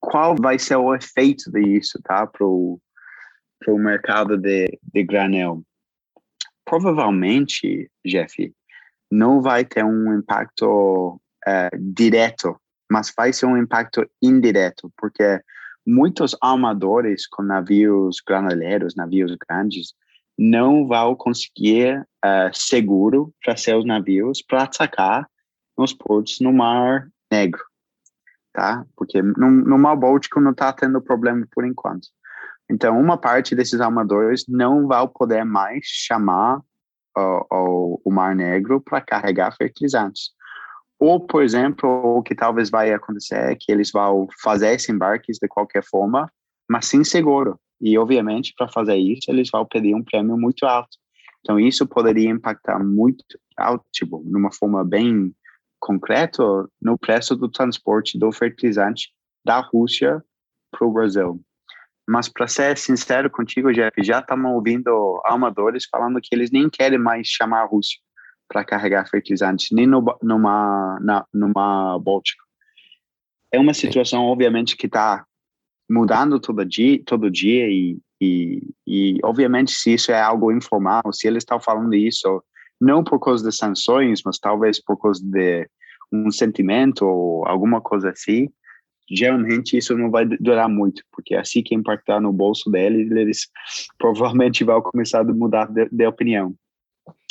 Qual 0.00 0.34
vai 0.34 0.58
ser 0.58 0.76
o 0.76 0.94
efeito 0.94 1.50
disso, 1.52 2.00
tá, 2.02 2.26
para 2.26 2.46
o 2.46 2.80
mercado 3.68 4.38
de, 4.38 4.78
de 4.82 5.02
granel? 5.02 5.62
Provavelmente, 6.64 7.90
Jeff, 8.04 8.52
não 9.11 9.40
vai 9.40 9.64
ter 9.64 9.85
um 9.85 10.14
impacto 10.14 11.21
é, 11.47 11.68
direto, 11.78 12.59
mas 12.90 13.12
vai 13.16 13.33
ser 13.33 13.47
um 13.47 13.56
impacto 13.56 14.09
indireto, 14.23 14.92
porque 14.97 15.40
muitos 15.87 16.37
armadores 16.40 17.26
com 17.26 17.42
navios 17.42 18.16
graneleiros, 18.26 18.94
navios 18.94 19.37
grandes, 19.49 19.94
não 20.37 20.87
vão 20.87 21.14
conseguir 21.14 22.00
uh, 22.00 22.50
seguro 22.52 23.33
para 23.42 23.56
seus 23.56 23.85
navios 23.85 24.42
para 24.42 24.64
atacar 24.64 25.28
nos 25.78 25.92
portos 25.92 26.40
no 26.40 26.52
Mar 26.52 27.09
Negro, 27.30 27.62
tá? 28.52 28.85
Porque 28.97 29.23
no, 29.23 29.50
no 29.50 29.78
Mar 29.78 29.97
Báltico 29.97 30.40
não 30.40 30.50
está 30.50 30.73
tendo 30.73 31.00
problema 31.00 31.47
por 31.52 31.64
enquanto. 31.64 32.09
Então, 32.71 32.99
uma 32.99 33.18
parte 33.18 33.54
desses 33.54 33.80
armadores 33.80 34.44
não 34.49 34.87
vai 34.87 35.06
poder 35.09 35.44
mais 35.44 35.85
chamar 35.85 36.59
uh, 37.16 37.47
o, 37.50 38.00
o 38.04 38.12
Mar 38.12 38.35
Negro 38.35 38.80
para 38.80 39.00
carregar 39.00 39.54
fertilizantes. 39.56 40.30
Ou, 40.99 41.21
por 41.21 41.42
exemplo, 41.42 41.88
o 41.88 42.23
que 42.23 42.35
talvez 42.35 42.71
vai 42.71 42.92
acontecer 42.92 43.52
é 43.52 43.56
que 43.59 43.71
eles 43.71 43.90
vão 43.90 44.26
fazer 44.42 44.75
esses 44.75 44.88
embarques 44.88 45.38
de 45.38 45.49
qualquer 45.49 45.85
forma, 45.85 46.30
mas 46.68 46.87
sem 46.87 47.04
seguro. 47.04 47.59
E, 47.80 47.99
obviamente, 47.99 48.54
para 48.56 48.68
fazer 48.68 48.97
isso, 48.97 49.30
eles 49.30 49.50
vão 49.50 49.66
pedir 49.66 49.94
um 49.94 50.02
prêmio 50.02 50.37
muito 50.37 50.64
alto. 50.64 50.97
Então, 51.40 51.61
isso 51.61 51.87
poderia 51.87 52.30
impactar 52.30 52.83
muito 52.83 53.23
alto, 53.56 53.85
tipo, 53.92 54.23
numa 54.25 54.50
forma 54.50 54.83
bem 54.83 55.35
concreta, 55.78 56.42
no 56.80 56.97
preço 56.97 57.37
do 57.37 57.50
transporte 57.50 58.18
do 58.18 58.33
fertilizante 58.33 59.11
da 59.44 59.61
Rússia 59.61 60.25
para 60.71 60.87
o 60.87 60.92
Brasil. 60.92 61.43
Mas, 62.06 62.28
para 62.28 62.46
ser 62.46 62.76
sincero 62.76 63.30
contigo, 63.30 63.73
Jeff, 63.73 64.02
já 64.02 64.18
estamos 64.18 64.52
ouvindo 64.52 65.20
armadores 65.25 65.87
falando 65.87 66.20
que 66.20 66.34
eles 66.34 66.50
nem 66.50 66.68
querem 66.68 66.99
mais 66.99 67.26
chamar 67.26 67.62
a 67.62 67.66
Rússia 67.66 67.99
para 68.46 68.64
carregar 68.64 69.08
fertilizantes, 69.08 69.68
nem 69.73 69.87
no, 69.87 70.04
numa, 70.23 70.99
na, 71.00 71.25
numa 71.32 71.99
Báltica. 71.99 72.42
É 73.50 73.58
uma 73.58 73.73
situação, 73.73 74.25
obviamente, 74.25 74.76
que 74.76 74.87
está 74.87 75.25
mudando 75.88 76.38
todo 76.38 76.64
dia, 76.64 77.02
todo 77.04 77.30
dia 77.30 77.68
e, 77.68 77.99
e, 78.20 78.62
e, 78.87 79.18
obviamente, 79.23 79.73
se 79.73 79.94
isso 79.94 80.12
é 80.12 80.20
algo 80.20 80.52
informal, 80.52 81.02
se 81.12 81.26
eles 81.26 81.42
estão 81.42 81.61
falando 81.61 81.94
isso, 81.94 82.42
não 82.80 83.02
por 83.02 83.18
causa 83.18 83.49
de 83.49 83.56
sanções, 83.56 84.20
mas 84.25 84.38
talvez 84.38 84.82
por 84.82 85.00
causa 85.00 85.23
de 85.25 85.68
um 86.12 86.30
sentimento 86.30 87.06
ou 87.06 87.46
alguma 87.46 87.80
coisa 87.80 88.11
assim, 88.11 88.49
geralmente 89.11 89.76
isso 89.76 89.96
não 89.96 90.11
vai 90.11 90.25
durar 90.25 90.68
muito, 90.68 91.02
porque 91.12 91.34
assim 91.34 91.62
que 91.62 91.75
impactar 91.75 92.20
no 92.20 92.32
bolso 92.32 92.70
deles, 92.70 93.11
eles 93.11 93.49
provavelmente 93.99 94.64
vão 94.64 94.80
começar 94.82 95.20
a 95.20 95.25
mudar 95.25 95.66
de, 95.66 95.88
de 95.90 96.06
opinião. 96.06 96.54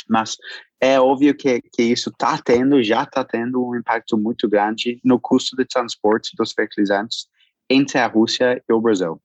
Mas 0.08 0.36
é 0.80 1.00
óbvio 1.00 1.34
que, 1.34 1.60
que 1.72 1.82
isso 1.82 2.10
está 2.10 2.38
tendo, 2.38 2.82
já 2.82 3.04
está 3.04 3.24
tendo 3.24 3.66
um 3.66 3.74
impacto 3.74 4.18
muito 4.18 4.48
grande 4.48 5.00
no 5.02 5.18
custo 5.18 5.56
de 5.56 5.64
transporte 5.64 6.36
dos 6.36 6.52
fertilizantes 6.52 7.26
entre 7.70 7.98
a 7.98 8.06
Rússia 8.06 8.62
e 8.68 8.72
o 8.72 8.80
Brasil. 8.80 9.20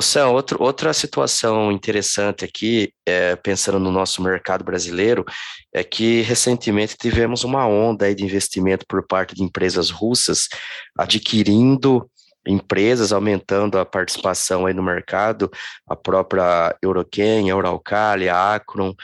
Sam, 0.00 0.28
outro, 0.28 0.62
outra 0.62 0.92
situação 0.94 1.70
interessante 1.70 2.44
aqui, 2.44 2.94
é, 3.04 3.36
pensando 3.36 3.78
no 3.78 3.90
nosso 3.90 4.22
mercado 4.22 4.64
brasileiro, 4.64 5.24
é 5.72 5.84
que 5.84 6.22
recentemente 6.22 6.96
tivemos 6.96 7.44
uma 7.44 7.66
onda 7.66 8.14
de 8.14 8.24
investimento 8.24 8.86
por 8.88 9.06
parte 9.06 9.34
de 9.34 9.42
empresas 9.42 9.90
russas 9.90 10.48
adquirindo 10.98 12.08
empresas, 12.46 13.12
aumentando 13.12 13.78
a 13.78 13.84
participação 13.84 14.66
aí 14.66 14.74
no 14.74 14.82
mercado, 14.82 15.50
a 15.86 15.94
própria 15.94 16.76
Euroquem, 16.82 17.48
Euralcali, 17.48 18.28
a 18.28 18.54
Acron. 18.54 18.94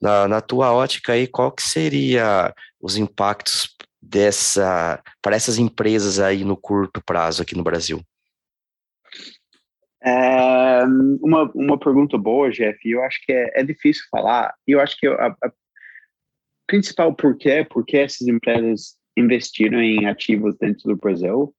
Na, 0.00 0.26
na 0.26 0.40
tua 0.40 0.72
ótica 0.72 1.12
aí, 1.12 1.26
qual 1.26 1.52
que 1.52 1.62
seria 1.62 2.54
os 2.80 2.96
impactos 2.96 3.68
dessa 4.02 5.00
para 5.20 5.36
essas 5.36 5.58
empresas 5.58 6.18
aí 6.18 6.42
no 6.44 6.56
curto 6.56 7.02
prazo 7.04 7.42
aqui 7.42 7.54
no 7.54 7.62
Brasil? 7.62 8.02
É 10.02 10.82
uma, 11.22 11.50
uma 11.54 11.78
pergunta 11.78 12.16
boa, 12.16 12.50
Jeff. 12.50 12.78
Eu 12.88 13.02
acho 13.02 13.24
que 13.24 13.32
é, 13.32 13.60
é 13.60 13.62
difícil 13.62 14.02
falar. 14.10 14.54
Eu 14.66 14.80
acho 14.80 14.96
que 14.98 15.06
a, 15.06 15.26
a 15.26 15.52
principal 16.66 17.14
porquê, 17.14 17.66
porque 17.68 17.98
essas 17.98 18.26
empresas 18.26 18.96
investiram 19.16 19.80
em 19.82 20.06
ativos 20.06 20.56
dentro 20.56 20.88
do 20.88 20.96
Brasil, 20.96 21.54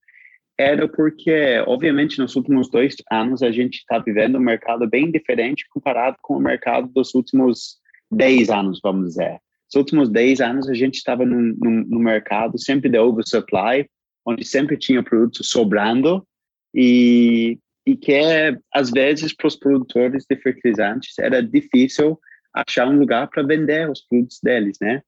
era 0.58 0.88
porque, 0.88 1.64
obviamente, 1.68 2.20
nos 2.20 2.36
últimos 2.36 2.70
dois 2.70 2.96
anos 3.12 3.42
a 3.42 3.52
gente 3.52 3.78
está 3.78 4.00
vivendo 4.00 4.38
um 4.38 4.42
mercado 4.42 4.88
bem 4.88 5.12
diferente 5.12 5.68
comparado 5.70 6.18
com 6.22 6.38
o 6.38 6.42
mercado 6.42 6.88
dos 6.88 7.14
últimos 7.16 7.78
dez 8.12 8.50
anos, 8.50 8.80
vamos 8.82 9.10
dizer. 9.10 9.40
Nos 9.66 9.76
últimos 9.76 10.10
dez 10.10 10.42
anos 10.42 10.70
a 10.70 10.74
gente 10.74 10.96
estava 10.96 11.26
num 11.26 12.00
mercado 12.00 12.60
sempre 12.60 12.90
de 12.90 13.00
oversupply, 13.00 13.90
onde 14.26 14.46
sempre 14.46 14.78
tinha 14.78 15.02
produtos 15.02 15.50
sobrando 15.50 16.26
e 16.76 17.58
e 17.86 17.96
que 17.96 18.14
é, 18.14 18.58
às 18.74 18.92
vezes 18.92 19.34
para 19.34 19.48
os 19.48 19.56
produtores 19.56 20.26
de 20.30 20.36
fertilizantes 20.38 21.18
era 21.20 21.42
difícil 21.42 22.20
achar 22.54 22.88
um 22.88 23.00
lugar 23.00 23.30
para 23.30 23.44
vender 23.44 23.90
os 23.90 24.02
produtos 24.02 24.40
deles, 24.44 24.78
né? 24.82 25.02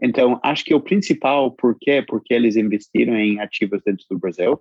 Então, 0.00 0.40
acho 0.42 0.64
que 0.64 0.74
o 0.74 0.80
principal 0.80 1.52
porquê, 1.52 2.02
porque 2.02 2.34
eles 2.34 2.56
investiram 2.56 3.16
em 3.16 3.40
ativos 3.40 3.80
dentro 3.84 4.04
do 4.10 4.18
Brasil, 4.18 4.60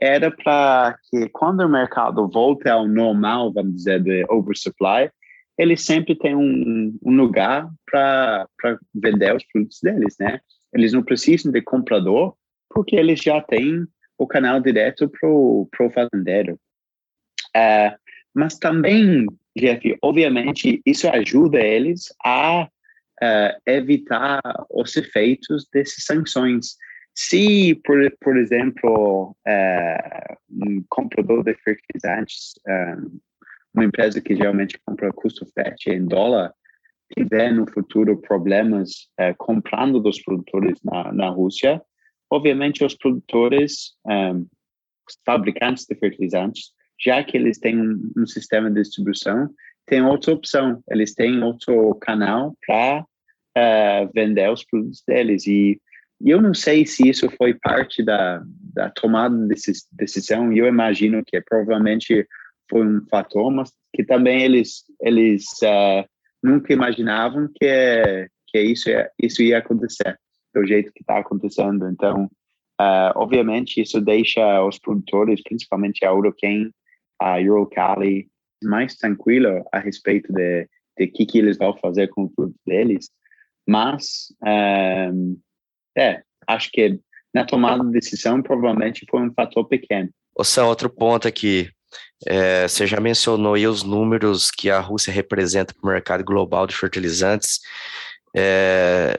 era 0.00 0.30
para 0.30 0.98
que 1.08 1.28
quando 1.28 1.60
o 1.60 1.68
mercado 1.68 2.28
volte 2.28 2.68
ao 2.68 2.88
normal, 2.88 3.52
vamos 3.52 3.76
dizer, 3.76 4.02
de 4.02 4.24
oversupply, 4.28 5.10
eles 5.56 5.84
sempre 5.84 6.16
têm 6.16 6.34
um, 6.34 6.98
um 7.04 7.14
lugar 7.16 7.68
para 7.90 8.48
vender 8.94 9.36
os 9.36 9.44
produtos 9.52 9.78
deles, 9.82 10.16
né? 10.18 10.40
Eles 10.72 10.92
não 10.92 11.02
precisam 11.02 11.52
de 11.52 11.60
comprador, 11.60 12.34
porque 12.70 12.96
eles 12.96 13.20
já 13.20 13.42
têm 13.42 13.84
o 14.16 14.26
canal 14.26 14.60
direto 14.60 15.08
para 15.08 15.28
o 15.28 15.68
fazendeiro. 15.92 16.58
Uh, 17.56 17.96
mas 18.34 18.58
também, 18.58 19.26
Jeff, 19.56 19.96
obviamente, 20.02 20.80
isso 20.86 21.08
ajuda 21.08 21.60
eles 21.60 22.14
a 22.24 22.64
uh, 22.64 23.60
evitar 23.66 24.40
os 24.70 24.96
efeitos 24.96 25.68
dessas 25.72 26.04
sanções. 26.04 26.76
Se, 27.14 27.74
por, 27.84 27.98
por 28.20 28.36
exemplo, 28.36 29.36
uh, 29.46 30.36
um 30.50 30.84
comprador 30.88 31.42
de 31.42 31.54
fertilizantes, 31.54 32.52
um, 32.66 33.18
uma 33.74 33.84
empresa 33.84 34.20
que 34.20 34.34
geralmente 34.34 34.80
compra 34.84 35.12
custo 35.12 35.46
frete 35.52 35.90
em 35.90 36.06
dólar, 36.06 36.52
tiver 37.16 37.52
no 37.52 37.68
futuro 37.68 38.20
problemas 38.20 39.08
comprando 39.36 40.00
dos 40.00 40.22
produtores 40.22 40.78
na, 40.84 41.12
na 41.12 41.28
Rússia, 41.28 41.82
obviamente 42.30 42.84
os 42.84 42.94
produtores, 42.94 43.96
um, 44.06 44.46
os 45.08 45.18
fabricantes 45.26 45.86
de 45.86 45.96
fertilizantes, 45.96 46.72
já 47.00 47.22
que 47.24 47.36
eles 47.36 47.58
têm 47.58 47.80
um, 47.80 48.12
um 48.16 48.26
sistema 48.26 48.70
de 48.70 48.80
distribuição, 48.80 49.50
tem 49.86 50.02
outra 50.02 50.32
opção, 50.32 50.82
eles 50.88 51.14
têm 51.14 51.42
outro 51.42 51.94
canal 51.96 52.54
para 52.64 53.00
uh, 53.00 53.04
eh, 53.56 54.08
vender 54.14 54.50
os 54.50 54.64
produtos 54.64 55.02
deles. 55.06 55.46
E, 55.46 55.80
eu 56.22 56.40
não 56.40 56.52
sei 56.52 56.84
se 56.84 57.08
isso 57.08 57.30
foi 57.30 57.54
parte 57.54 58.02
da, 58.02 58.42
da 58.74 58.90
tomada 58.90 59.34
de 59.34 59.54
decisão, 59.90 60.52
eu 60.52 60.66
imagino 60.66 61.22
que 61.26 61.40
provavelmente 61.40 62.26
foi 62.68 62.86
um 62.86 63.00
fator, 63.10 63.50
mas 63.50 63.72
que 63.94 64.04
também 64.04 64.42
eles, 64.42 64.84
eles 65.00 65.44
uh, 65.62 66.06
nunca 66.42 66.72
imaginavam 66.72 67.48
que, 67.54 68.28
que 68.48 68.60
isso, 68.60 68.90
ia, 68.90 69.10
isso 69.18 69.42
ia 69.42 69.58
acontecer 69.58 70.16
do 70.54 70.66
jeito 70.66 70.92
que 70.92 71.00
está 71.00 71.18
acontecendo. 71.18 71.88
Então, 71.88 72.26
uh, 72.80 73.12
obviamente, 73.16 73.80
isso 73.80 74.00
deixa 74.00 74.62
os 74.64 74.78
produtores, 74.78 75.42
principalmente 75.42 76.04
a 76.04 76.08
Euroquem, 76.08 76.70
a 77.20 77.40
Eurocali 77.40 78.28
mais 78.62 78.96
tranquila 78.96 79.62
a 79.72 79.78
respeito 79.78 80.32
de 80.32 80.68
de 81.00 81.06
que 81.06 81.24
que 81.24 81.38
eles 81.38 81.56
vão 81.56 81.74
fazer 81.78 82.08
com 82.08 82.24
o 82.24 82.30
produto 82.30 82.58
deles, 82.66 83.10
mas 83.66 84.26
um, 85.12 85.38
é, 85.96 86.22
acho 86.46 86.70
que 86.70 87.00
na 87.32 87.44
tomada 87.44 87.82
de 87.82 87.92
decisão 87.92 88.42
provavelmente 88.42 89.06
foi 89.08 89.22
um 89.22 89.32
fator 89.32 89.66
pequeno. 89.66 90.10
Ouça, 90.36 90.64
outro 90.64 90.90
ponto 90.90 91.26
aqui, 91.26 91.70
é, 92.26 92.68
você 92.68 92.86
já 92.86 93.00
mencionou 93.00 93.54
aí 93.54 93.66
os 93.66 93.82
números 93.82 94.50
que 94.50 94.68
a 94.70 94.80
Rússia 94.80 95.12
representa 95.12 95.72
para 95.72 95.88
o 95.88 95.92
mercado 95.92 96.24
global 96.24 96.66
de 96.66 96.76
fertilizantes. 96.76 97.60
É, 98.36 99.18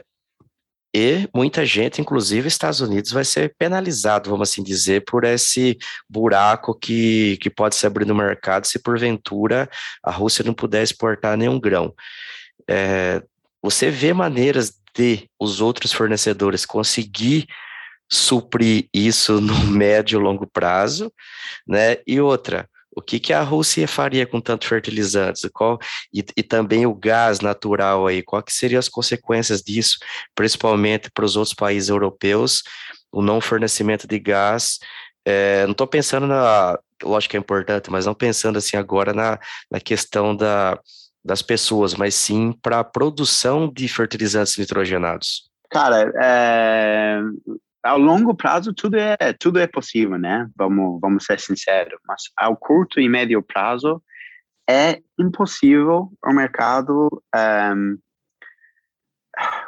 e 0.94 1.28
muita 1.34 1.64
gente, 1.64 2.00
inclusive 2.00 2.48
Estados 2.48 2.80
Unidos, 2.80 3.12
vai 3.12 3.24
ser 3.24 3.54
penalizado, 3.58 4.28
vamos 4.28 4.50
assim 4.50 4.62
dizer, 4.62 5.04
por 5.04 5.24
esse 5.24 5.78
buraco 6.08 6.74
que, 6.74 7.38
que 7.38 7.48
pode 7.48 7.76
se 7.76 7.86
abrir 7.86 8.04
no 8.04 8.14
mercado 8.14 8.66
se 8.66 8.78
porventura 8.78 9.70
a 10.02 10.10
Rússia 10.10 10.44
não 10.44 10.52
puder 10.52 10.82
exportar 10.82 11.36
nenhum 11.36 11.58
grão. 11.58 11.94
É, 12.68 13.22
você 13.62 13.90
vê 13.90 14.12
maneiras 14.12 14.74
de 14.94 15.30
os 15.40 15.62
outros 15.62 15.92
fornecedores 15.92 16.66
conseguir 16.66 17.46
suprir 18.10 18.86
isso 18.92 19.40
no 19.40 19.56
médio 19.72 20.20
e 20.20 20.22
longo 20.22 20.46
prazo, 20.46 21.10
né? 21.66 21.96
E 22.06 22.20
outra, 22.20 22.68
o 22.94 23.02
que, 23.02 23.18
que 23.18 23.32
a 23.32 23.42
Rússia 23.42 23.88
faria 23.88 24.26
com 24.26 24.40
tanto 24.40 24.66
fertilizantes? 24.66 25.48
Qual, 25.52 25.78
e, 26.12 26.24
e 26.36 26.42
também 26.42 26.86
o 26.86 26.94
gás 26.94 27.40
natural 27.40 28.06
aí, 28.06 28.22
quais 28.22 28.44
que 28.44 28.52
seriam 28.52 28.78
as 28.78 28.88
consequências 28.88 29.62
disso, 29.62 29.98
principalmente 30.34 31.10
para 31.10 31.24
os 31.24 31.36
outros 31.36 31.54
países 31.54 31.88
europeus, 31.88 32.62
o 33.10 33.22
não 33.22 33.40
fornecimento 33.40 34.06
de 34.06 34.18
gás? 34.18 34.78
É, 35.24 35.64
não 35.64 35.72
estou 35.72 35.86
pensando 35.86 36.26
na, 36.26 36.78
lógico 37.02 37.30
que 37.30 37.36
é 37.36 37.40
importante, 37.40 37.90
mas 37.90 38.06
não 38.06 38.14
pensando 38.14 38.58
assim 38.58 38.76
agora 38.76 39.12
na, 39.12 39.38
na 39.70 39.80
questão 39.80 40.36
da, 40.36 40.78
das 41.24 41.42
pessoas, 41.42 41.94
mas 41.94 42.14
sim 42.14 42.52
para 42.62 42.80
a 42.80 42.84
produção 42.84 43.72
de 43.72 43.88
fertilizantes 43.88 44.56
nitrogenados. 44.56 45.50
Cara, 45.70 46.12
é, 46.20 47.20
ao 47.82 47.98
longo 47.98 48.34
prazo 48.34 48.72
tudo 48.72 48.96
é 48.96 49.16
tudo 49.38 49.58
é 49.58 49.66
possível, 49.66 50.18
né? 50.18 50.48
Vamos 50.56 51.00
vamos 51.00 51.24
ser 51.24 51.40
sinceros, 51.40 51.98
mas 52.06 52.22
ao 52.36 52.56
curto 52.56 53.00
e 53.00 53.08
médio 53.08 53.42
prazo 53.42 54.02
é 54.68 55.00
impossível 55.18 56.12
o 56.24 56.32
mercado 56.32 57.08
um, 57.34 57.98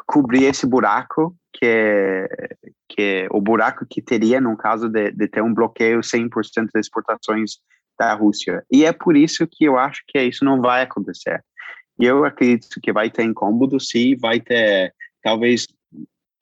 cobrir 0.06 0.44
esse 0.44 0.66
buraco 0.66 1.34
que 1.52 1.66
é, 1.66 2.28
que 2.88 3.02
é 3.02 3.28
o 3.30 3.40
buraco 3.40 3.86
que 3.88 4.02
teria 4.02 4.40
no 4.40 4.56
caso 4.56 4.88
de, 4.88 5.10
de 5.10 5.28
ter 5.28 5.42
um 5.42 5.54
bloqueio 5.54 6.00
100% 6.00 6.68
das 6.72 6.86
exportações 6.86 7.58
da 7.98 8.12
Rússia. 8.14 8.64
E 8.70 8.84
é 8.84 8.92
por 8.92 9.16
isso 9.16 9.46
que 9.46 9.64
eu 9.64 9.78
acho 9.78 10.02
que 10.08 10.20
isso 10.20 10.44
não 10.44 10.60
vai 10.60 10.82
acontecer. 10.82 11.42
Eu 11.98 12.24
acredito 12.24 12.80
que 12.82 12.92
vai 12.92 13.08
ter 13.08 13.22
incômodo, 13.22 13.78
sim, 13.78 14.16
vai 14.16 14.40
ter 14.40 14.92
talvez 15.22 15.66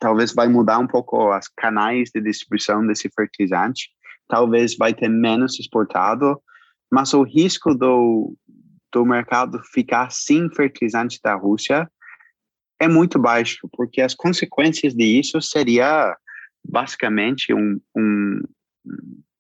talvez 0.03 0.35
vai 0.35 0.49
mudar 0.49 0.81
um 0.81 0.87
pouco 0.87 1.31
as 1.31 1.47
canais 1.47 2.11
de 2.13 2.21
distribuição 2.21 2.85
desse 2.85 3.09
fertilizante, 3.09 3.89
talvez 4.29 4.77
vai 4.77 4.93
ter 4.93 5.09
menos 5.09 5.61
exportado, 5.61 6.43
mas 6.91 7.15
o 7.15 7.23
risco 7.23 7.73
do, 7.73 8.37
do 8.93 9.07
mercado 9.07 9.61
ficar 9.73 10.11
sem 10.11 10.51
fertilizante 10.51 11.21
da 11.23 11.35
Rússia 11.35 11.89
é 12.81 12.89
muito 12.89 13.17
baixo, 13.17 13.69
porque 13.77 14.01
as 14.01 14.13
consequências 14.13 14.93
disso 14.93 15.41
seria 15.41 16.17
basicamente 16.69 17.55
um, 17.55 17.81
um, 17.97 18.43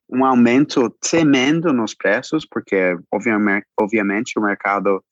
um 0.09 0.25
aumento 0.25 0.88
tremendo 1.01 1.72
nos 1.72 1.92
preços, 1.92 2.46
porque 2.48 2.96
obviamente, 3.12 3.66
obviamente 3.77 4.38
o 4.38 4.42
mercado 4.42 5.03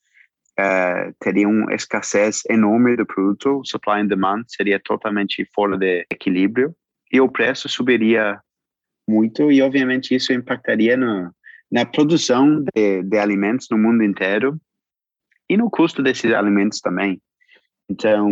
uh, 0.58 1.14
teria 1.20 1.48
uma 1.48 1.74
escassez 1.74 2.42
enorme 2.48 2.96
do 2.96 3.06
produto, 3.06 3.62
supply 3.64 4.00
and 4.00 4.06
demand 4.06 4.44
seria 4.48 4.80
totalmente 4.80 5.48
fora 5.54 5.76
de 5.76 6.06
equilíbrio 6.10 6.74
e 7.12 7.20
o 7.20 7.28
preço 7.28 7.68
subiria 7.68 8.40
muito 9.08 9.50
e 9.50 9.60
obviamente 9.60 10.14
isso 10.14 10.32
impactaria 10.32 10.96
no, 10.96 11.32
na 11.70 11.84
produção 11.84 12.64
de, 12.74 13.02
de 13.02 13.18
alimentos 13.18 13.68
no 13.70 13.78
mundo 13.78 14.02
inteiro 14.02 14.60
e 15.48 15.56
no 15.56 15.70
custo 15.70 16.02
desses 16.02 16.32
alimentos 16.32 16.80
também. 16.80 17.20
Então, 17.88 18.30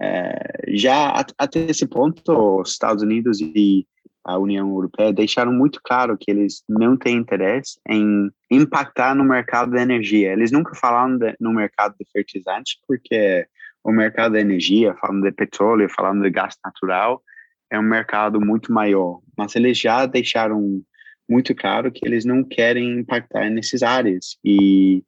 é, 0.00 0.64
já 0.68 1.24
até 1.36 1.60
esse 1.60 1.86
ponto, 1.88 2.60
os 2.60 2.70
Estados 2.70 3.02
Unidos 3.02 3.40
e 3.40 3.86
a 4.26 4.36
União 4.36 4.68
Europeia 4.68 5.12
deixaram 5.12 5.52
muito 5.52 5.80
claro 5.82 6.18
que 6.18 6.28
eles 6.30 6.64
não 6.68 6.96
têm 6.96 7.16
interesse 7.16 7.78
em 7.88 8.28
impactar 8.50 9.14
no 9.14 9.24
mercado 9.24 9.70
da 9.70 9.80
energia. 9.80 10.32
Eles 10.32 10.50
nunca 10.50 10.74
falaram 10.74 11.16
de, 11.16 11.34
no 11.38 11.52
mercado 11.52 11.94
de 11.98 12.04
fertilizantes, 12.10 12.76
porque 12.88 13.46
o 13.84 13.92
mercado 13.92 14.32
da 14.32 14.40
energia, 14.40 14.96
falando 15.00 15.22
de 15.22 15.30
petróleo, 15.30 15.88
falando 15.88 16.22
de 16.22 16.30
gás 16.30 16.56
natural, 16.64 17.22
é 17.70 17.78
um 17.78 17.84
mercado 17.84 18.40
muito 18.40 18.72
maior. 18.72 19.20
Mas 19.38 19.54
eles 19.54 19.78
já 19.78 20.06
deixaram 20.06 20.82
muito 21.28 21.54
claro 21.54 21.92
que 21.92 22.04
eles 22.04 22.24
não 22.24 22.42
querem 22.42 22.98
impactar 22.98 23.48
nessas 23.48 23.84
áreas. 23.84 24.36
E, 24.44 25.04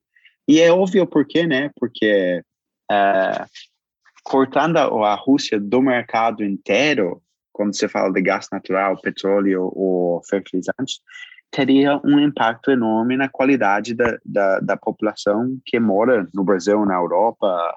e 0.47 0.61
é 0.61 0.73
óbvio 0.73 1.05
por 1.09 1.27
quê, 1.27 1.45
né? 1.45 1.71
Porque 1.75 2.41
uh, 2.91 3.45
cortando 4.23 4.77
a, 4.77 5.13
a 5.13 5.15
Rússia 5.17 5.59
do 5.59 5.83
mercado 5.83 6.45
inteiro, 6.45 7.21
quando 7.59 7.77
você 7.77 7.89
fala 7.89 8.13
de 8.13 8.23
gás 8.23 8.47
natural, 8.53 9.01
petróleo 9.03 9.73
ou 9.75 10.23
fertilizantes, 10.31 11.01
teria 11.51 12.01
um 12.05 12.21
impacto 12.21 12.71
enorme 12.71 13.17
na 13.17 13.29
qualidade 13.29 13.95
da, 13.95 14.17
da, 14.25 14.61
da 14.61 14.77
população 14.77 15.59
que 15.67 15.81
mora 15.81 16.29
no 16.33 16.45
Brasil, 16.45 16.87
na 16.87 16.95
Europa, 16.95 17.77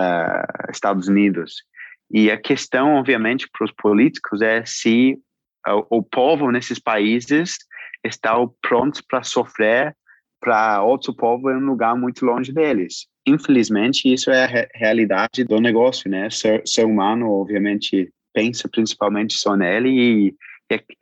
uh, 0.00 0.70
Estados 0.70 1.08
Unidos. 1.08 1.64
E 2.08 2.30
a 2.30 2.40
questão, 2.40 2.94
obviamente, 2.94 3.48
para 3.50 3.64
os 3.64 3.72
políticos 3.72 4.40
é 4.40 4.64
se 4.64 5.18
o, 5.66 5.98
o 5.98 6.02
povo 6.02 6.52
nesses 6.52 6.78
países 6.78 7.56
está 8.04 8.34
pronto 8.62 9.02
para 9.08 9.24
sofrer 9.24 9.96
para 10.40 10.80
outro 10.84 11.12
povo 11.12 11.50
em 11.50 11.56
um 11.56 11.66
lugar 11.66 11.96
muito 11.96 12.24
longe 12.24 12.52
deles. 12.52 13.08
Infelizmente, 13.26 14.12
isso 14.12 14.30
é 14.30 14.44
a 14.44 14.46
re 14.46 14.68
realidade 14.72 15.42
do 15.42 15.60
negócio, 15.60 16.08
né? 16.08 16.30
Ser, 16.30 16.62
ser 16.64 16.86
humano, 16.86 17.28
obviamente, 17.32 18.12
pensa 18.32 18.68
principalmente 18.68 19.34
só 19.34 19.56
nele 19.56 19.88
e 19.88 20.34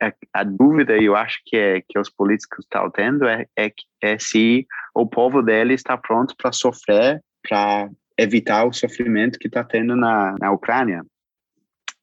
a, 0.01 0.07
a, 0.07 0.13
a, 0.33 0.43
dúvida 0.43 0.97
eu 0.97 1.15
acho 1.15 1.41
que 1.45 1.57
é 1.57 1.81
que 1.81 1.99
os 1.99 2.09
políticos 2.09 2.63
estão 2.63 2.89
tendo 2.89 3.27
é, 3.27 3.45
é, 3.57 3.71
é 4.01 4.17
se 4.17 4.65
o 4.95 5.05
povo 5.05 5.41
dele 5.41 5.73
está 5.73 5.97
pronto 5.97 6.35
para 6.37 6.51
sofrer 6.53 7.21
para 7.47 7.89
evitar 8.17 8.65
o 8.65 8.73
sofrimento 8.73 9.37
que 9.37 9.47
está 9.47 9.63
tendo 9.63 9.95
na, 9.95 10.35
na 10.39 10.51
Ucrânia. 10.51 11.05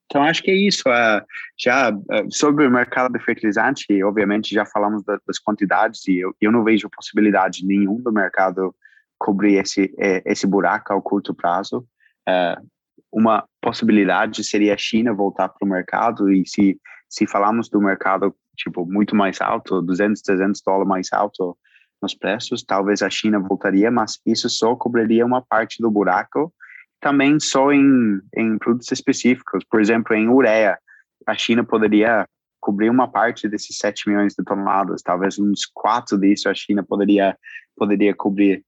Então, 0.06 0.22
acho 0.22 0.42
que 0.42 0.50
é 0.50 0.54
isso. 0.54 0.88
Uh, 0.88 1.24
já 1.58 1.90
uh, 1.90 2.30
sobre 2.30 2.66
o 2.66 2.70
mercado 2.70 3.12
de 3.12 3.24
fertilizante, 3.24 4.02
obviamente 4.04 4.54
já 4.54 4.64
falamos 4.64 5.02
da, 5.02 5.18
das 5.26 5.38
quantidades 5.38 6.06
e 6.06 6.18
eu, 6.18 6.34
eu 6.40 6.52
não 6.52 6.62
vejo 6.62 6.88
possibilidade 6.88 7.66
nenhuma 7.66 8.00
do 8.02 8.12
mercado 8.12 8.74
cobrir 9.18 9.54
esse, 9.54 9.92
esse 10.24 10.46
buraco 10.46 10.92
ao 10.92 11.02
curto 11.02 11.34
prazo. 11.34 11.86
Uh, 12.28 12.64
uma 13.12 13.44
possibilidade 13.60 14.44
seria 14.44 14.74
a 14.74 14.78
China 14.78 15.14
voltar 15.14 15.48
para 15.48 15.66
o 15.66 15.68
mercado 15.68 16.30
e 16.30 16.46
se 16.46 16.78
se 17.08 17.28
falarmos 17.28 17.68
do 17.68 17.80
mercado 17.80 18.34
tipo 18.56 18.84
muito 18.84 19.14
mais 19.14 19.40
alto, 19.40 19.80
200, 19.80 20.20
300 20.22 20.60
dólares 20.66 20.88
mais 20.88 21.12
alto 21.12 21.56
nos 22.02 22.14
preços, 22.14 22.64
talvez 22.64 23.02
a 23.02 23.10
China 23.10 23.38
voltaria, 23.38 23.90
mas 23.90 24.18
isso 24.26 24.48
só 24.48 24.74
cobriria 24.74 25.24
uma 25.24 25.40
parte 25.40 25.80
do 25.80 25.90
buraco, 25.90 26.52
também 27.00 27.38
só 27.38 27.72
em, 27.72 28.20
em 28.36 28.58
produtos 28.58 28.90
específicos, 28.90 29.64
por 29.70 29.80
exemplo, 29.80 30.14
em 30.14 30.28
ureia, 30.28 30.78
a 31.26 31.34
China 31.34 31.64
poderia 31.64 32.26
cobrir 32.60 32.90
uma 32.90 33.08
parte 33.08 33.48
desses 33.48 33.76
7 33.78 34.08
milhões 34.08 34.34
de 34.34 34.44
toneladas, 34.44 35.02
talvez 35.02 35.38
uns 35.38 35.66
4 35.72 36.18
disso 36.18 36.48
a 36.48 36.54
China 36.54 36.82
poderia 36.82 37.36
poderia 37.76 38.14
cobrir 38.14 38.64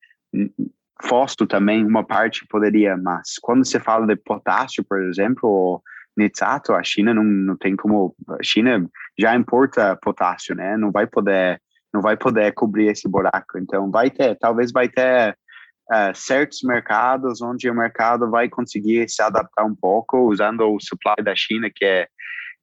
fósforo 1.03 1.47
também, 1.47 1.85
uma 1.85 2.05
parte 2.05 2.47
poderia, 2.47 2.97
mas 2.97 3.35
quando 3.41 3.65
você 3.65 3.79
fala 3.79 4.07
de 4.07 4.17
potássio, 4.17 4.85
por 4.85 5.03
exemplo, 5.03 5.49
ou 5.49 5.83
nitrato, 6.17 6.73
a 6.73 6.83
China 6.83 7.13
não, 7.13 7.25
não 7.25 7.57
tem 7.57 7.77
como, 7.77 8.15
a 8.29 8.43
China 8.43 8.89
já 9.19 9.35
importa 9.35 9.97
potássio, 9.97 10.55
né? 10.55 10.77
Não 10.77 10.91
vai 10.91 11.07
poder, 11.07 11.61
não 11.93 12.01
vai 12.01 12.17
poder 12.17 12.53
cobrir 12.53 12.87
esse 12.87 13.09
buraco. 13.09 13.59
Então 13.59 13.91
vai 13.91 14.11
ter, 14.11 14.35
talvez 14.37 14.73
vai 14.73 14.89
ter 14.89 15.37
uh, 15.93 16.15
certos 16.15 16.63
mercados 16.63 17.43
onde 17.43 17.69
o 17.69 17.75
mercado 17.75 18.31
vai 18.31 18.49
conseguir 18.49 19.09
se 19.11 19.21
adaptar 19.23 19.65
um 19.65 19.75
pouco 19.75 20.29
usando 20.29 20.63
o 20.63 20.81
supply 20.81 21.23
da 21.23 21.35
China 21.35 21.71
que 21.75 21.85
é 21.85 22.09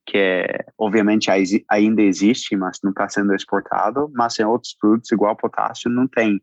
que 0.06 0.18
é, 0.18 0.66
obviamente 0.76 1.30
ainda 1.70 2.02
existe, 2.02 2.54
mas 2.56 2.78
não 2.84 2.90
está 2.90 3.08
sendo 3.08 3.34
exportado, 3.34 4.10
mas 4.12 4.38
em 4.38 4.44
outros 4.44 4.76
produtos 4.78 5.10
igual 5.10 5.34
potássio 5.34 5.90
não 5.90 6.06
tem. 6.06 6.42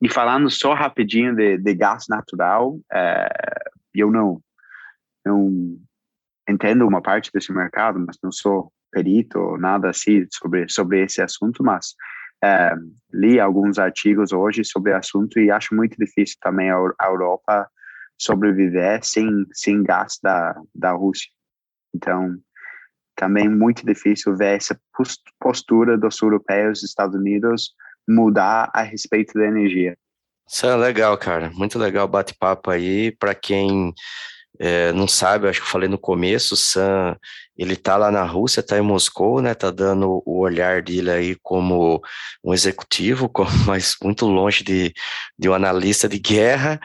E 0.00 0.08
falando 0.08 0.48
só 0.48 0.74
rapidinho 0.74 1.34
de, 1.34 1.58
de 1.58 1.74
gás 1.74 2.04
natural, 2.08 2.78
é, 2.92 3.28
eu 3.94 4.10
não, 4.10 4.40
não 5.24 5.76
entendo 6.48 6.86
uma 6.86 7.02
parte 7.02 7.30
desse 7.32 7.52
mercado, 7.52 7.98
mas 7.98 8.16
não 8.22 8.30
sou 8.30 8.72
perito 8.90 9.38
ou 9.38 9.58
nada 9.58 9.90
assim 9.90 10.26
sobre, 10.30 10.68
sobre 10.68 11.04
esse 11.04 11.20
assunto, 11.20 11.62
mas 11.62 11.94
é, 12.42 12.72
li 13.12 13.40
alguns 13.40 13.78
artigos 13.78 14.32
hoje 14.32 14.64
sobre 14.64 14.92
o 14.92 14.96
assunto 14.96 15.38
e 15.38 15.50
acho 15.50 15.74
muito 15.74 15.96
difícil 15.98 16.36
também 16.40 16.70
a, 16.70 16.76
a 16.76 17.06
Europa 17.06 17.68
sobreviver 18.16 19.04
sem, 19.04 19.28
sem 19.52 19.82
gás 19.82 20.18
da, 20.22 20.54
da 20.74 20.92
Rússia. 20.92 21.28
Então, 21.94 22.38
também 23.16 23.48
muito 23.48 23.84
difícil 23.84 24.36
ver 24.36 24.56
essa 24.56 24.78
postura 25.40 25.98
dos 25.98 26.20
europeus 26.22 26.82
e 26.82 26.86
Estados 26.86 27.16
Unidos 27.16 27.74
mudar 28.08 28.70
a 28.74 28.82
respeito 28.82 29.34
da 29.34 29.46
energia. 29.46 29.96
Isso 30.48 30.66
é 30.66 30.74
legal, 30.74 31.16
cara. 31.18 31.50
Muito 31.50 31.78
legal 31.78 32.08
bate-papo 32.08 32.70
aí. 32.70 33.12
Para 33.12 33.34
quem 33.34 33.92
é, 34.58 34.92
não 34.92 35.06
sabe, 35.06 35.46
acho 35.46 35.60
que 35.60 35.66
eu 35.66 35.70
falei 35.70 35.88
no 35.88 35.98
começo, 35.98 36.54
o 36.54 36.56
Sam, 36.56 37.16
ele 37.56 37.76
tá 37.76 37.96
lá 37.96 38.10
na 38.10 38.24
Rússia, 38.24 38.62
tá 38.62 38.78
em 38.78 38.82
Moscou, 38.82 39.42
né? 39.42 39.54
Tá 39.54 39.70
dando 39.70 40.22
o 40.24 40.40
olhar 40.40 40.82
dele 40.82 41.10
aí 41.10 41.36
como 41.42 42.02
um 42.42 42.54
executivo, 42.54 43.30
mas 43.66 43.94
muito 44.02 44.26
longe 44.26 44.64
de, 44.64 44.92
de 45.38 45.48
um 45.48 45.54
analista 45.54 46.08
de 46.08 46.18
guerra. 46.18 46.80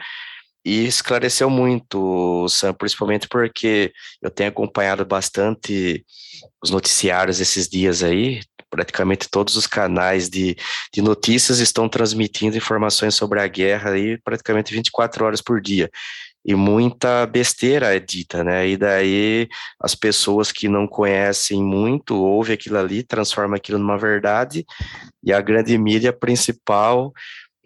E 0.64 0.86
esclareceu 0.86 1.50
muito, 1.50 2.46
Sam, 2.48 2.72
principalmente 2.72 3.28
porque 3.28 3.92
eu 4.22 4.30
tenho 4.30 4.48
acompanhado 4.48 5.04
bastante 5.04 6.04
os 6.62 6.70
noticiários 6.70 7.38
esses 7.38 7.68
dias 7.68 8.02
aí, 8.02 8.40
praticamente 8.74 9.28
todos 9.30 9.54
os 9.54 9.68
canais 9.68 10.28
de, 10.28 10.56
de 10.92 11.00
notícias 11.00 11.60
estão 11.60 11.88
transmitindo 11.88 12.56
informações 12.56 13.14
sobre 13.14 13.40
a 13.40 13.46
guerra 13.46 13.90
aí 13.90 14.18
praticamente 14.18 14.74
24 14.74 15.24
horas 15.24 15.40
por 15.40 15.60
dia. 15.60 15.88
E 16.44 16.54
muita 16.54 17.24
besteira 17.24 17.96
é 17.96 18.00
dita, 18.00 18.42
né? 18.44 18.68
E 18.68 18.76
daí 18.76 19.48
as 19.80 19.94
pessoas 19.94 20.50
que 20.52 20.68
não 20.68 20.86
conhecem 20.86 21.62
muito, 21.62 22.16
ouvem 22.16 22.54
aquilo 22.54 22.76
ali, 22.76 23.02
transformam 23.02 23.56
aquilo 23.56 23.78
numa 23.78 23.96
verdade, 23.96 24.66
e 25.22 25.32
a 25.32 25.40
grande 25.40 25.78
mídia 25.78 26.12
principal 26.12 27.12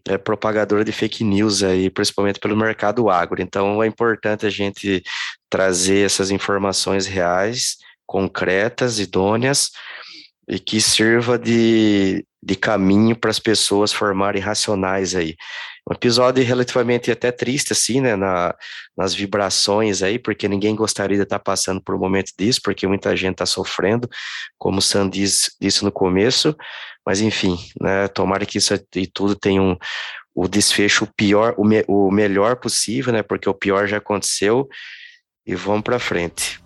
é 0.07 0.17
propagadora 0.17 0.85
de 0.85 0.93
fake 0.93 1.25
news 1.25 1.63
aí, 1.63 1.91
principalmente 1.91 2.39
pelo 2.39 2.57
mercado 2.57 3.11
agro. 3.11 3.43
Então 3.43 3.83
é 3.83 3.87
importante 3.87 4.47
a 4.47 4.51
gente 4.51 5.03
trazer 5.51 6.05
essas 6.05 6.31
informações 6.31 7.07
reais, 7.07 7.79
concretas, 8.07 8.99
idôneas, 8.99 9.71
e 10.49 10.59
que 10.59 10.81
sirva 10.81 11.39
de, 11.39 12.25
de 12.43 12.57
caminho 12.57 13.15
para 13.15 13.31
as 13.31 13.39
pessoas 13.39 13.93
formarem 13.93 14.41
racionais 14.41 15.15
aí. 15.15 15.37
Um 15.89 15.95
episódio 15.95 16.45
relativamente 16.45 17.11
até 17.11 17.33
triste, 17.33 17.73
assim, 17.73 18.01
né, 18.01 18.15
na, 18.15 18.55
nas 18.97 19.15
vibrações 19.15 20.03
aí, 20.03 20.19
porque 20.19 20.49
ninguém 20.49 20.75
gostaria 20.75 21.17
de 21.17 21.23
estar 21.23 21.39
passando 21.39 21.83
por 21.83 21.95
um 21.95 21.99
momento 21.99 22.33
disso, 22.39 22.61
porque 22.63 22.87
muita 22.87 23.17
gente 23.17 23.33
está 23.33 23.47
sofrendo, 23.47 24.09
como 24.59 24.79
o 24.79 24.83
Sam 24.83 25.09
diz, 25.09 25.51
disse 25.61 25.85
no 25.85 25.93
começo, 25.93 26.55
mas 27.07 27.21
enfim, 27.21 27.59
né, 27.81 28.07
tomara 28.09 28.45
que 28.45 28.59
isso 28.59 28.75
e 28.95 29.07
tudo 29.07 29.35
tenha 29.35 29.63
um, 29.63 29.77
o 30.35 30.47
desfecho 30.47 31.09
pior, 31.17 31.55
o, 31.57 31.65
me, 31.65 31.83
o 31.89 32.11
melhor 32.11 32.57
possível, 32.57 33.13
né, 33.13 33.23
porque 33.23 33.49
o 33.49 33.55
pior 33.55 33.87
já 33.87 33.97
aconteceu, 33.97 34.69
e 35.47 35.55
vamos 35.55 35.83
para 35.83 35.99
frente. 35.99 36.58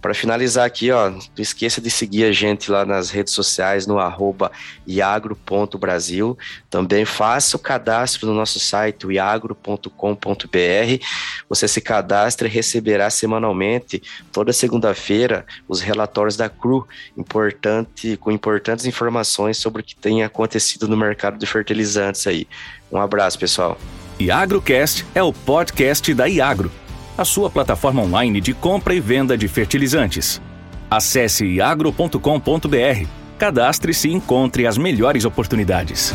Para 0.00 0.14
finalizar 0.14 0.64
aqui, 0.64 0.90
ó, 0.90 1.10
não 1.10 1.20
esqueça 1.36 1.80
de 1.80 1.90
seguir 1.90 2.24
a 2.24 2.32
gente 2.32 2.70
lá 2.70 2.86
nas 2.86 3.10
redes 3.10 3.34
sociais 3.34 3.86
no 3.86 3.98
arroba 3.98 4.50
iagro.brasil. 4.86 6.38
Também 6.70 7.04
faça 7.04 7.56
o 7.56 7.60
cadastro 7.60 8.26
no 8.26 8.34
nosso 8.34 8.58
site, 8.58 9.06
iagro.com.br. 9.06 11.04
Você 11.48 11.68
se 11.68 11.80
cadastra 11.82 12.48
e 12.48 12.50
receberá 12.50 13.10
semanalmente, 13.10 14.02
toda 14.32 14.52
segunda-feira, 14.52 15.44
os 15.68 15.82
relatórios 15.82 16.36
da 16.36 16.48
CRU, 16.48 16.88
importante, 17.16 18.16
com 18.16 18.30
importantes 18.30 18.86
informações 18.86 19.58
sobre 19.58 19.82
o 19.82 19.84
que 19.84 19.94
tem 19.94 20.22
acontecido 20.22 20.88
no 20.88 20.96
mercado 20.96 21.38
de 21.38 21.46
fertilizantes 21.46 22.26
aí. 22.26 22.48
Um 22.90 22.98
abraço, 22.98 23.38
pessoal. 23.38 23.78
IagroCast 24.18 25.04
é 25.14 25.22
o 25.22 25.32
podcast 25.32 26.12
da 26.14 26.26
Iagro 26.26 26.70
a 27.20 27.24
sua 27.24 27.50
plataforma 27.50 28.00
online 28.00 28.40
de 28.40 28.54
compra 28.54 28.94
e 28.94 29.00
venda 29.00 29.36
de 29.36 29.46
fertilizantes. 29.46 30.40
Acesse 30.90 31.60
agro.com.br 31.60 33.06
Cadastre-se 33.38 34.08
e 34.08 34.12
encontre 34.12 34.66
as 34.66 34.78
melhores 34.78 35.26
oportunidades. 35.26 36.14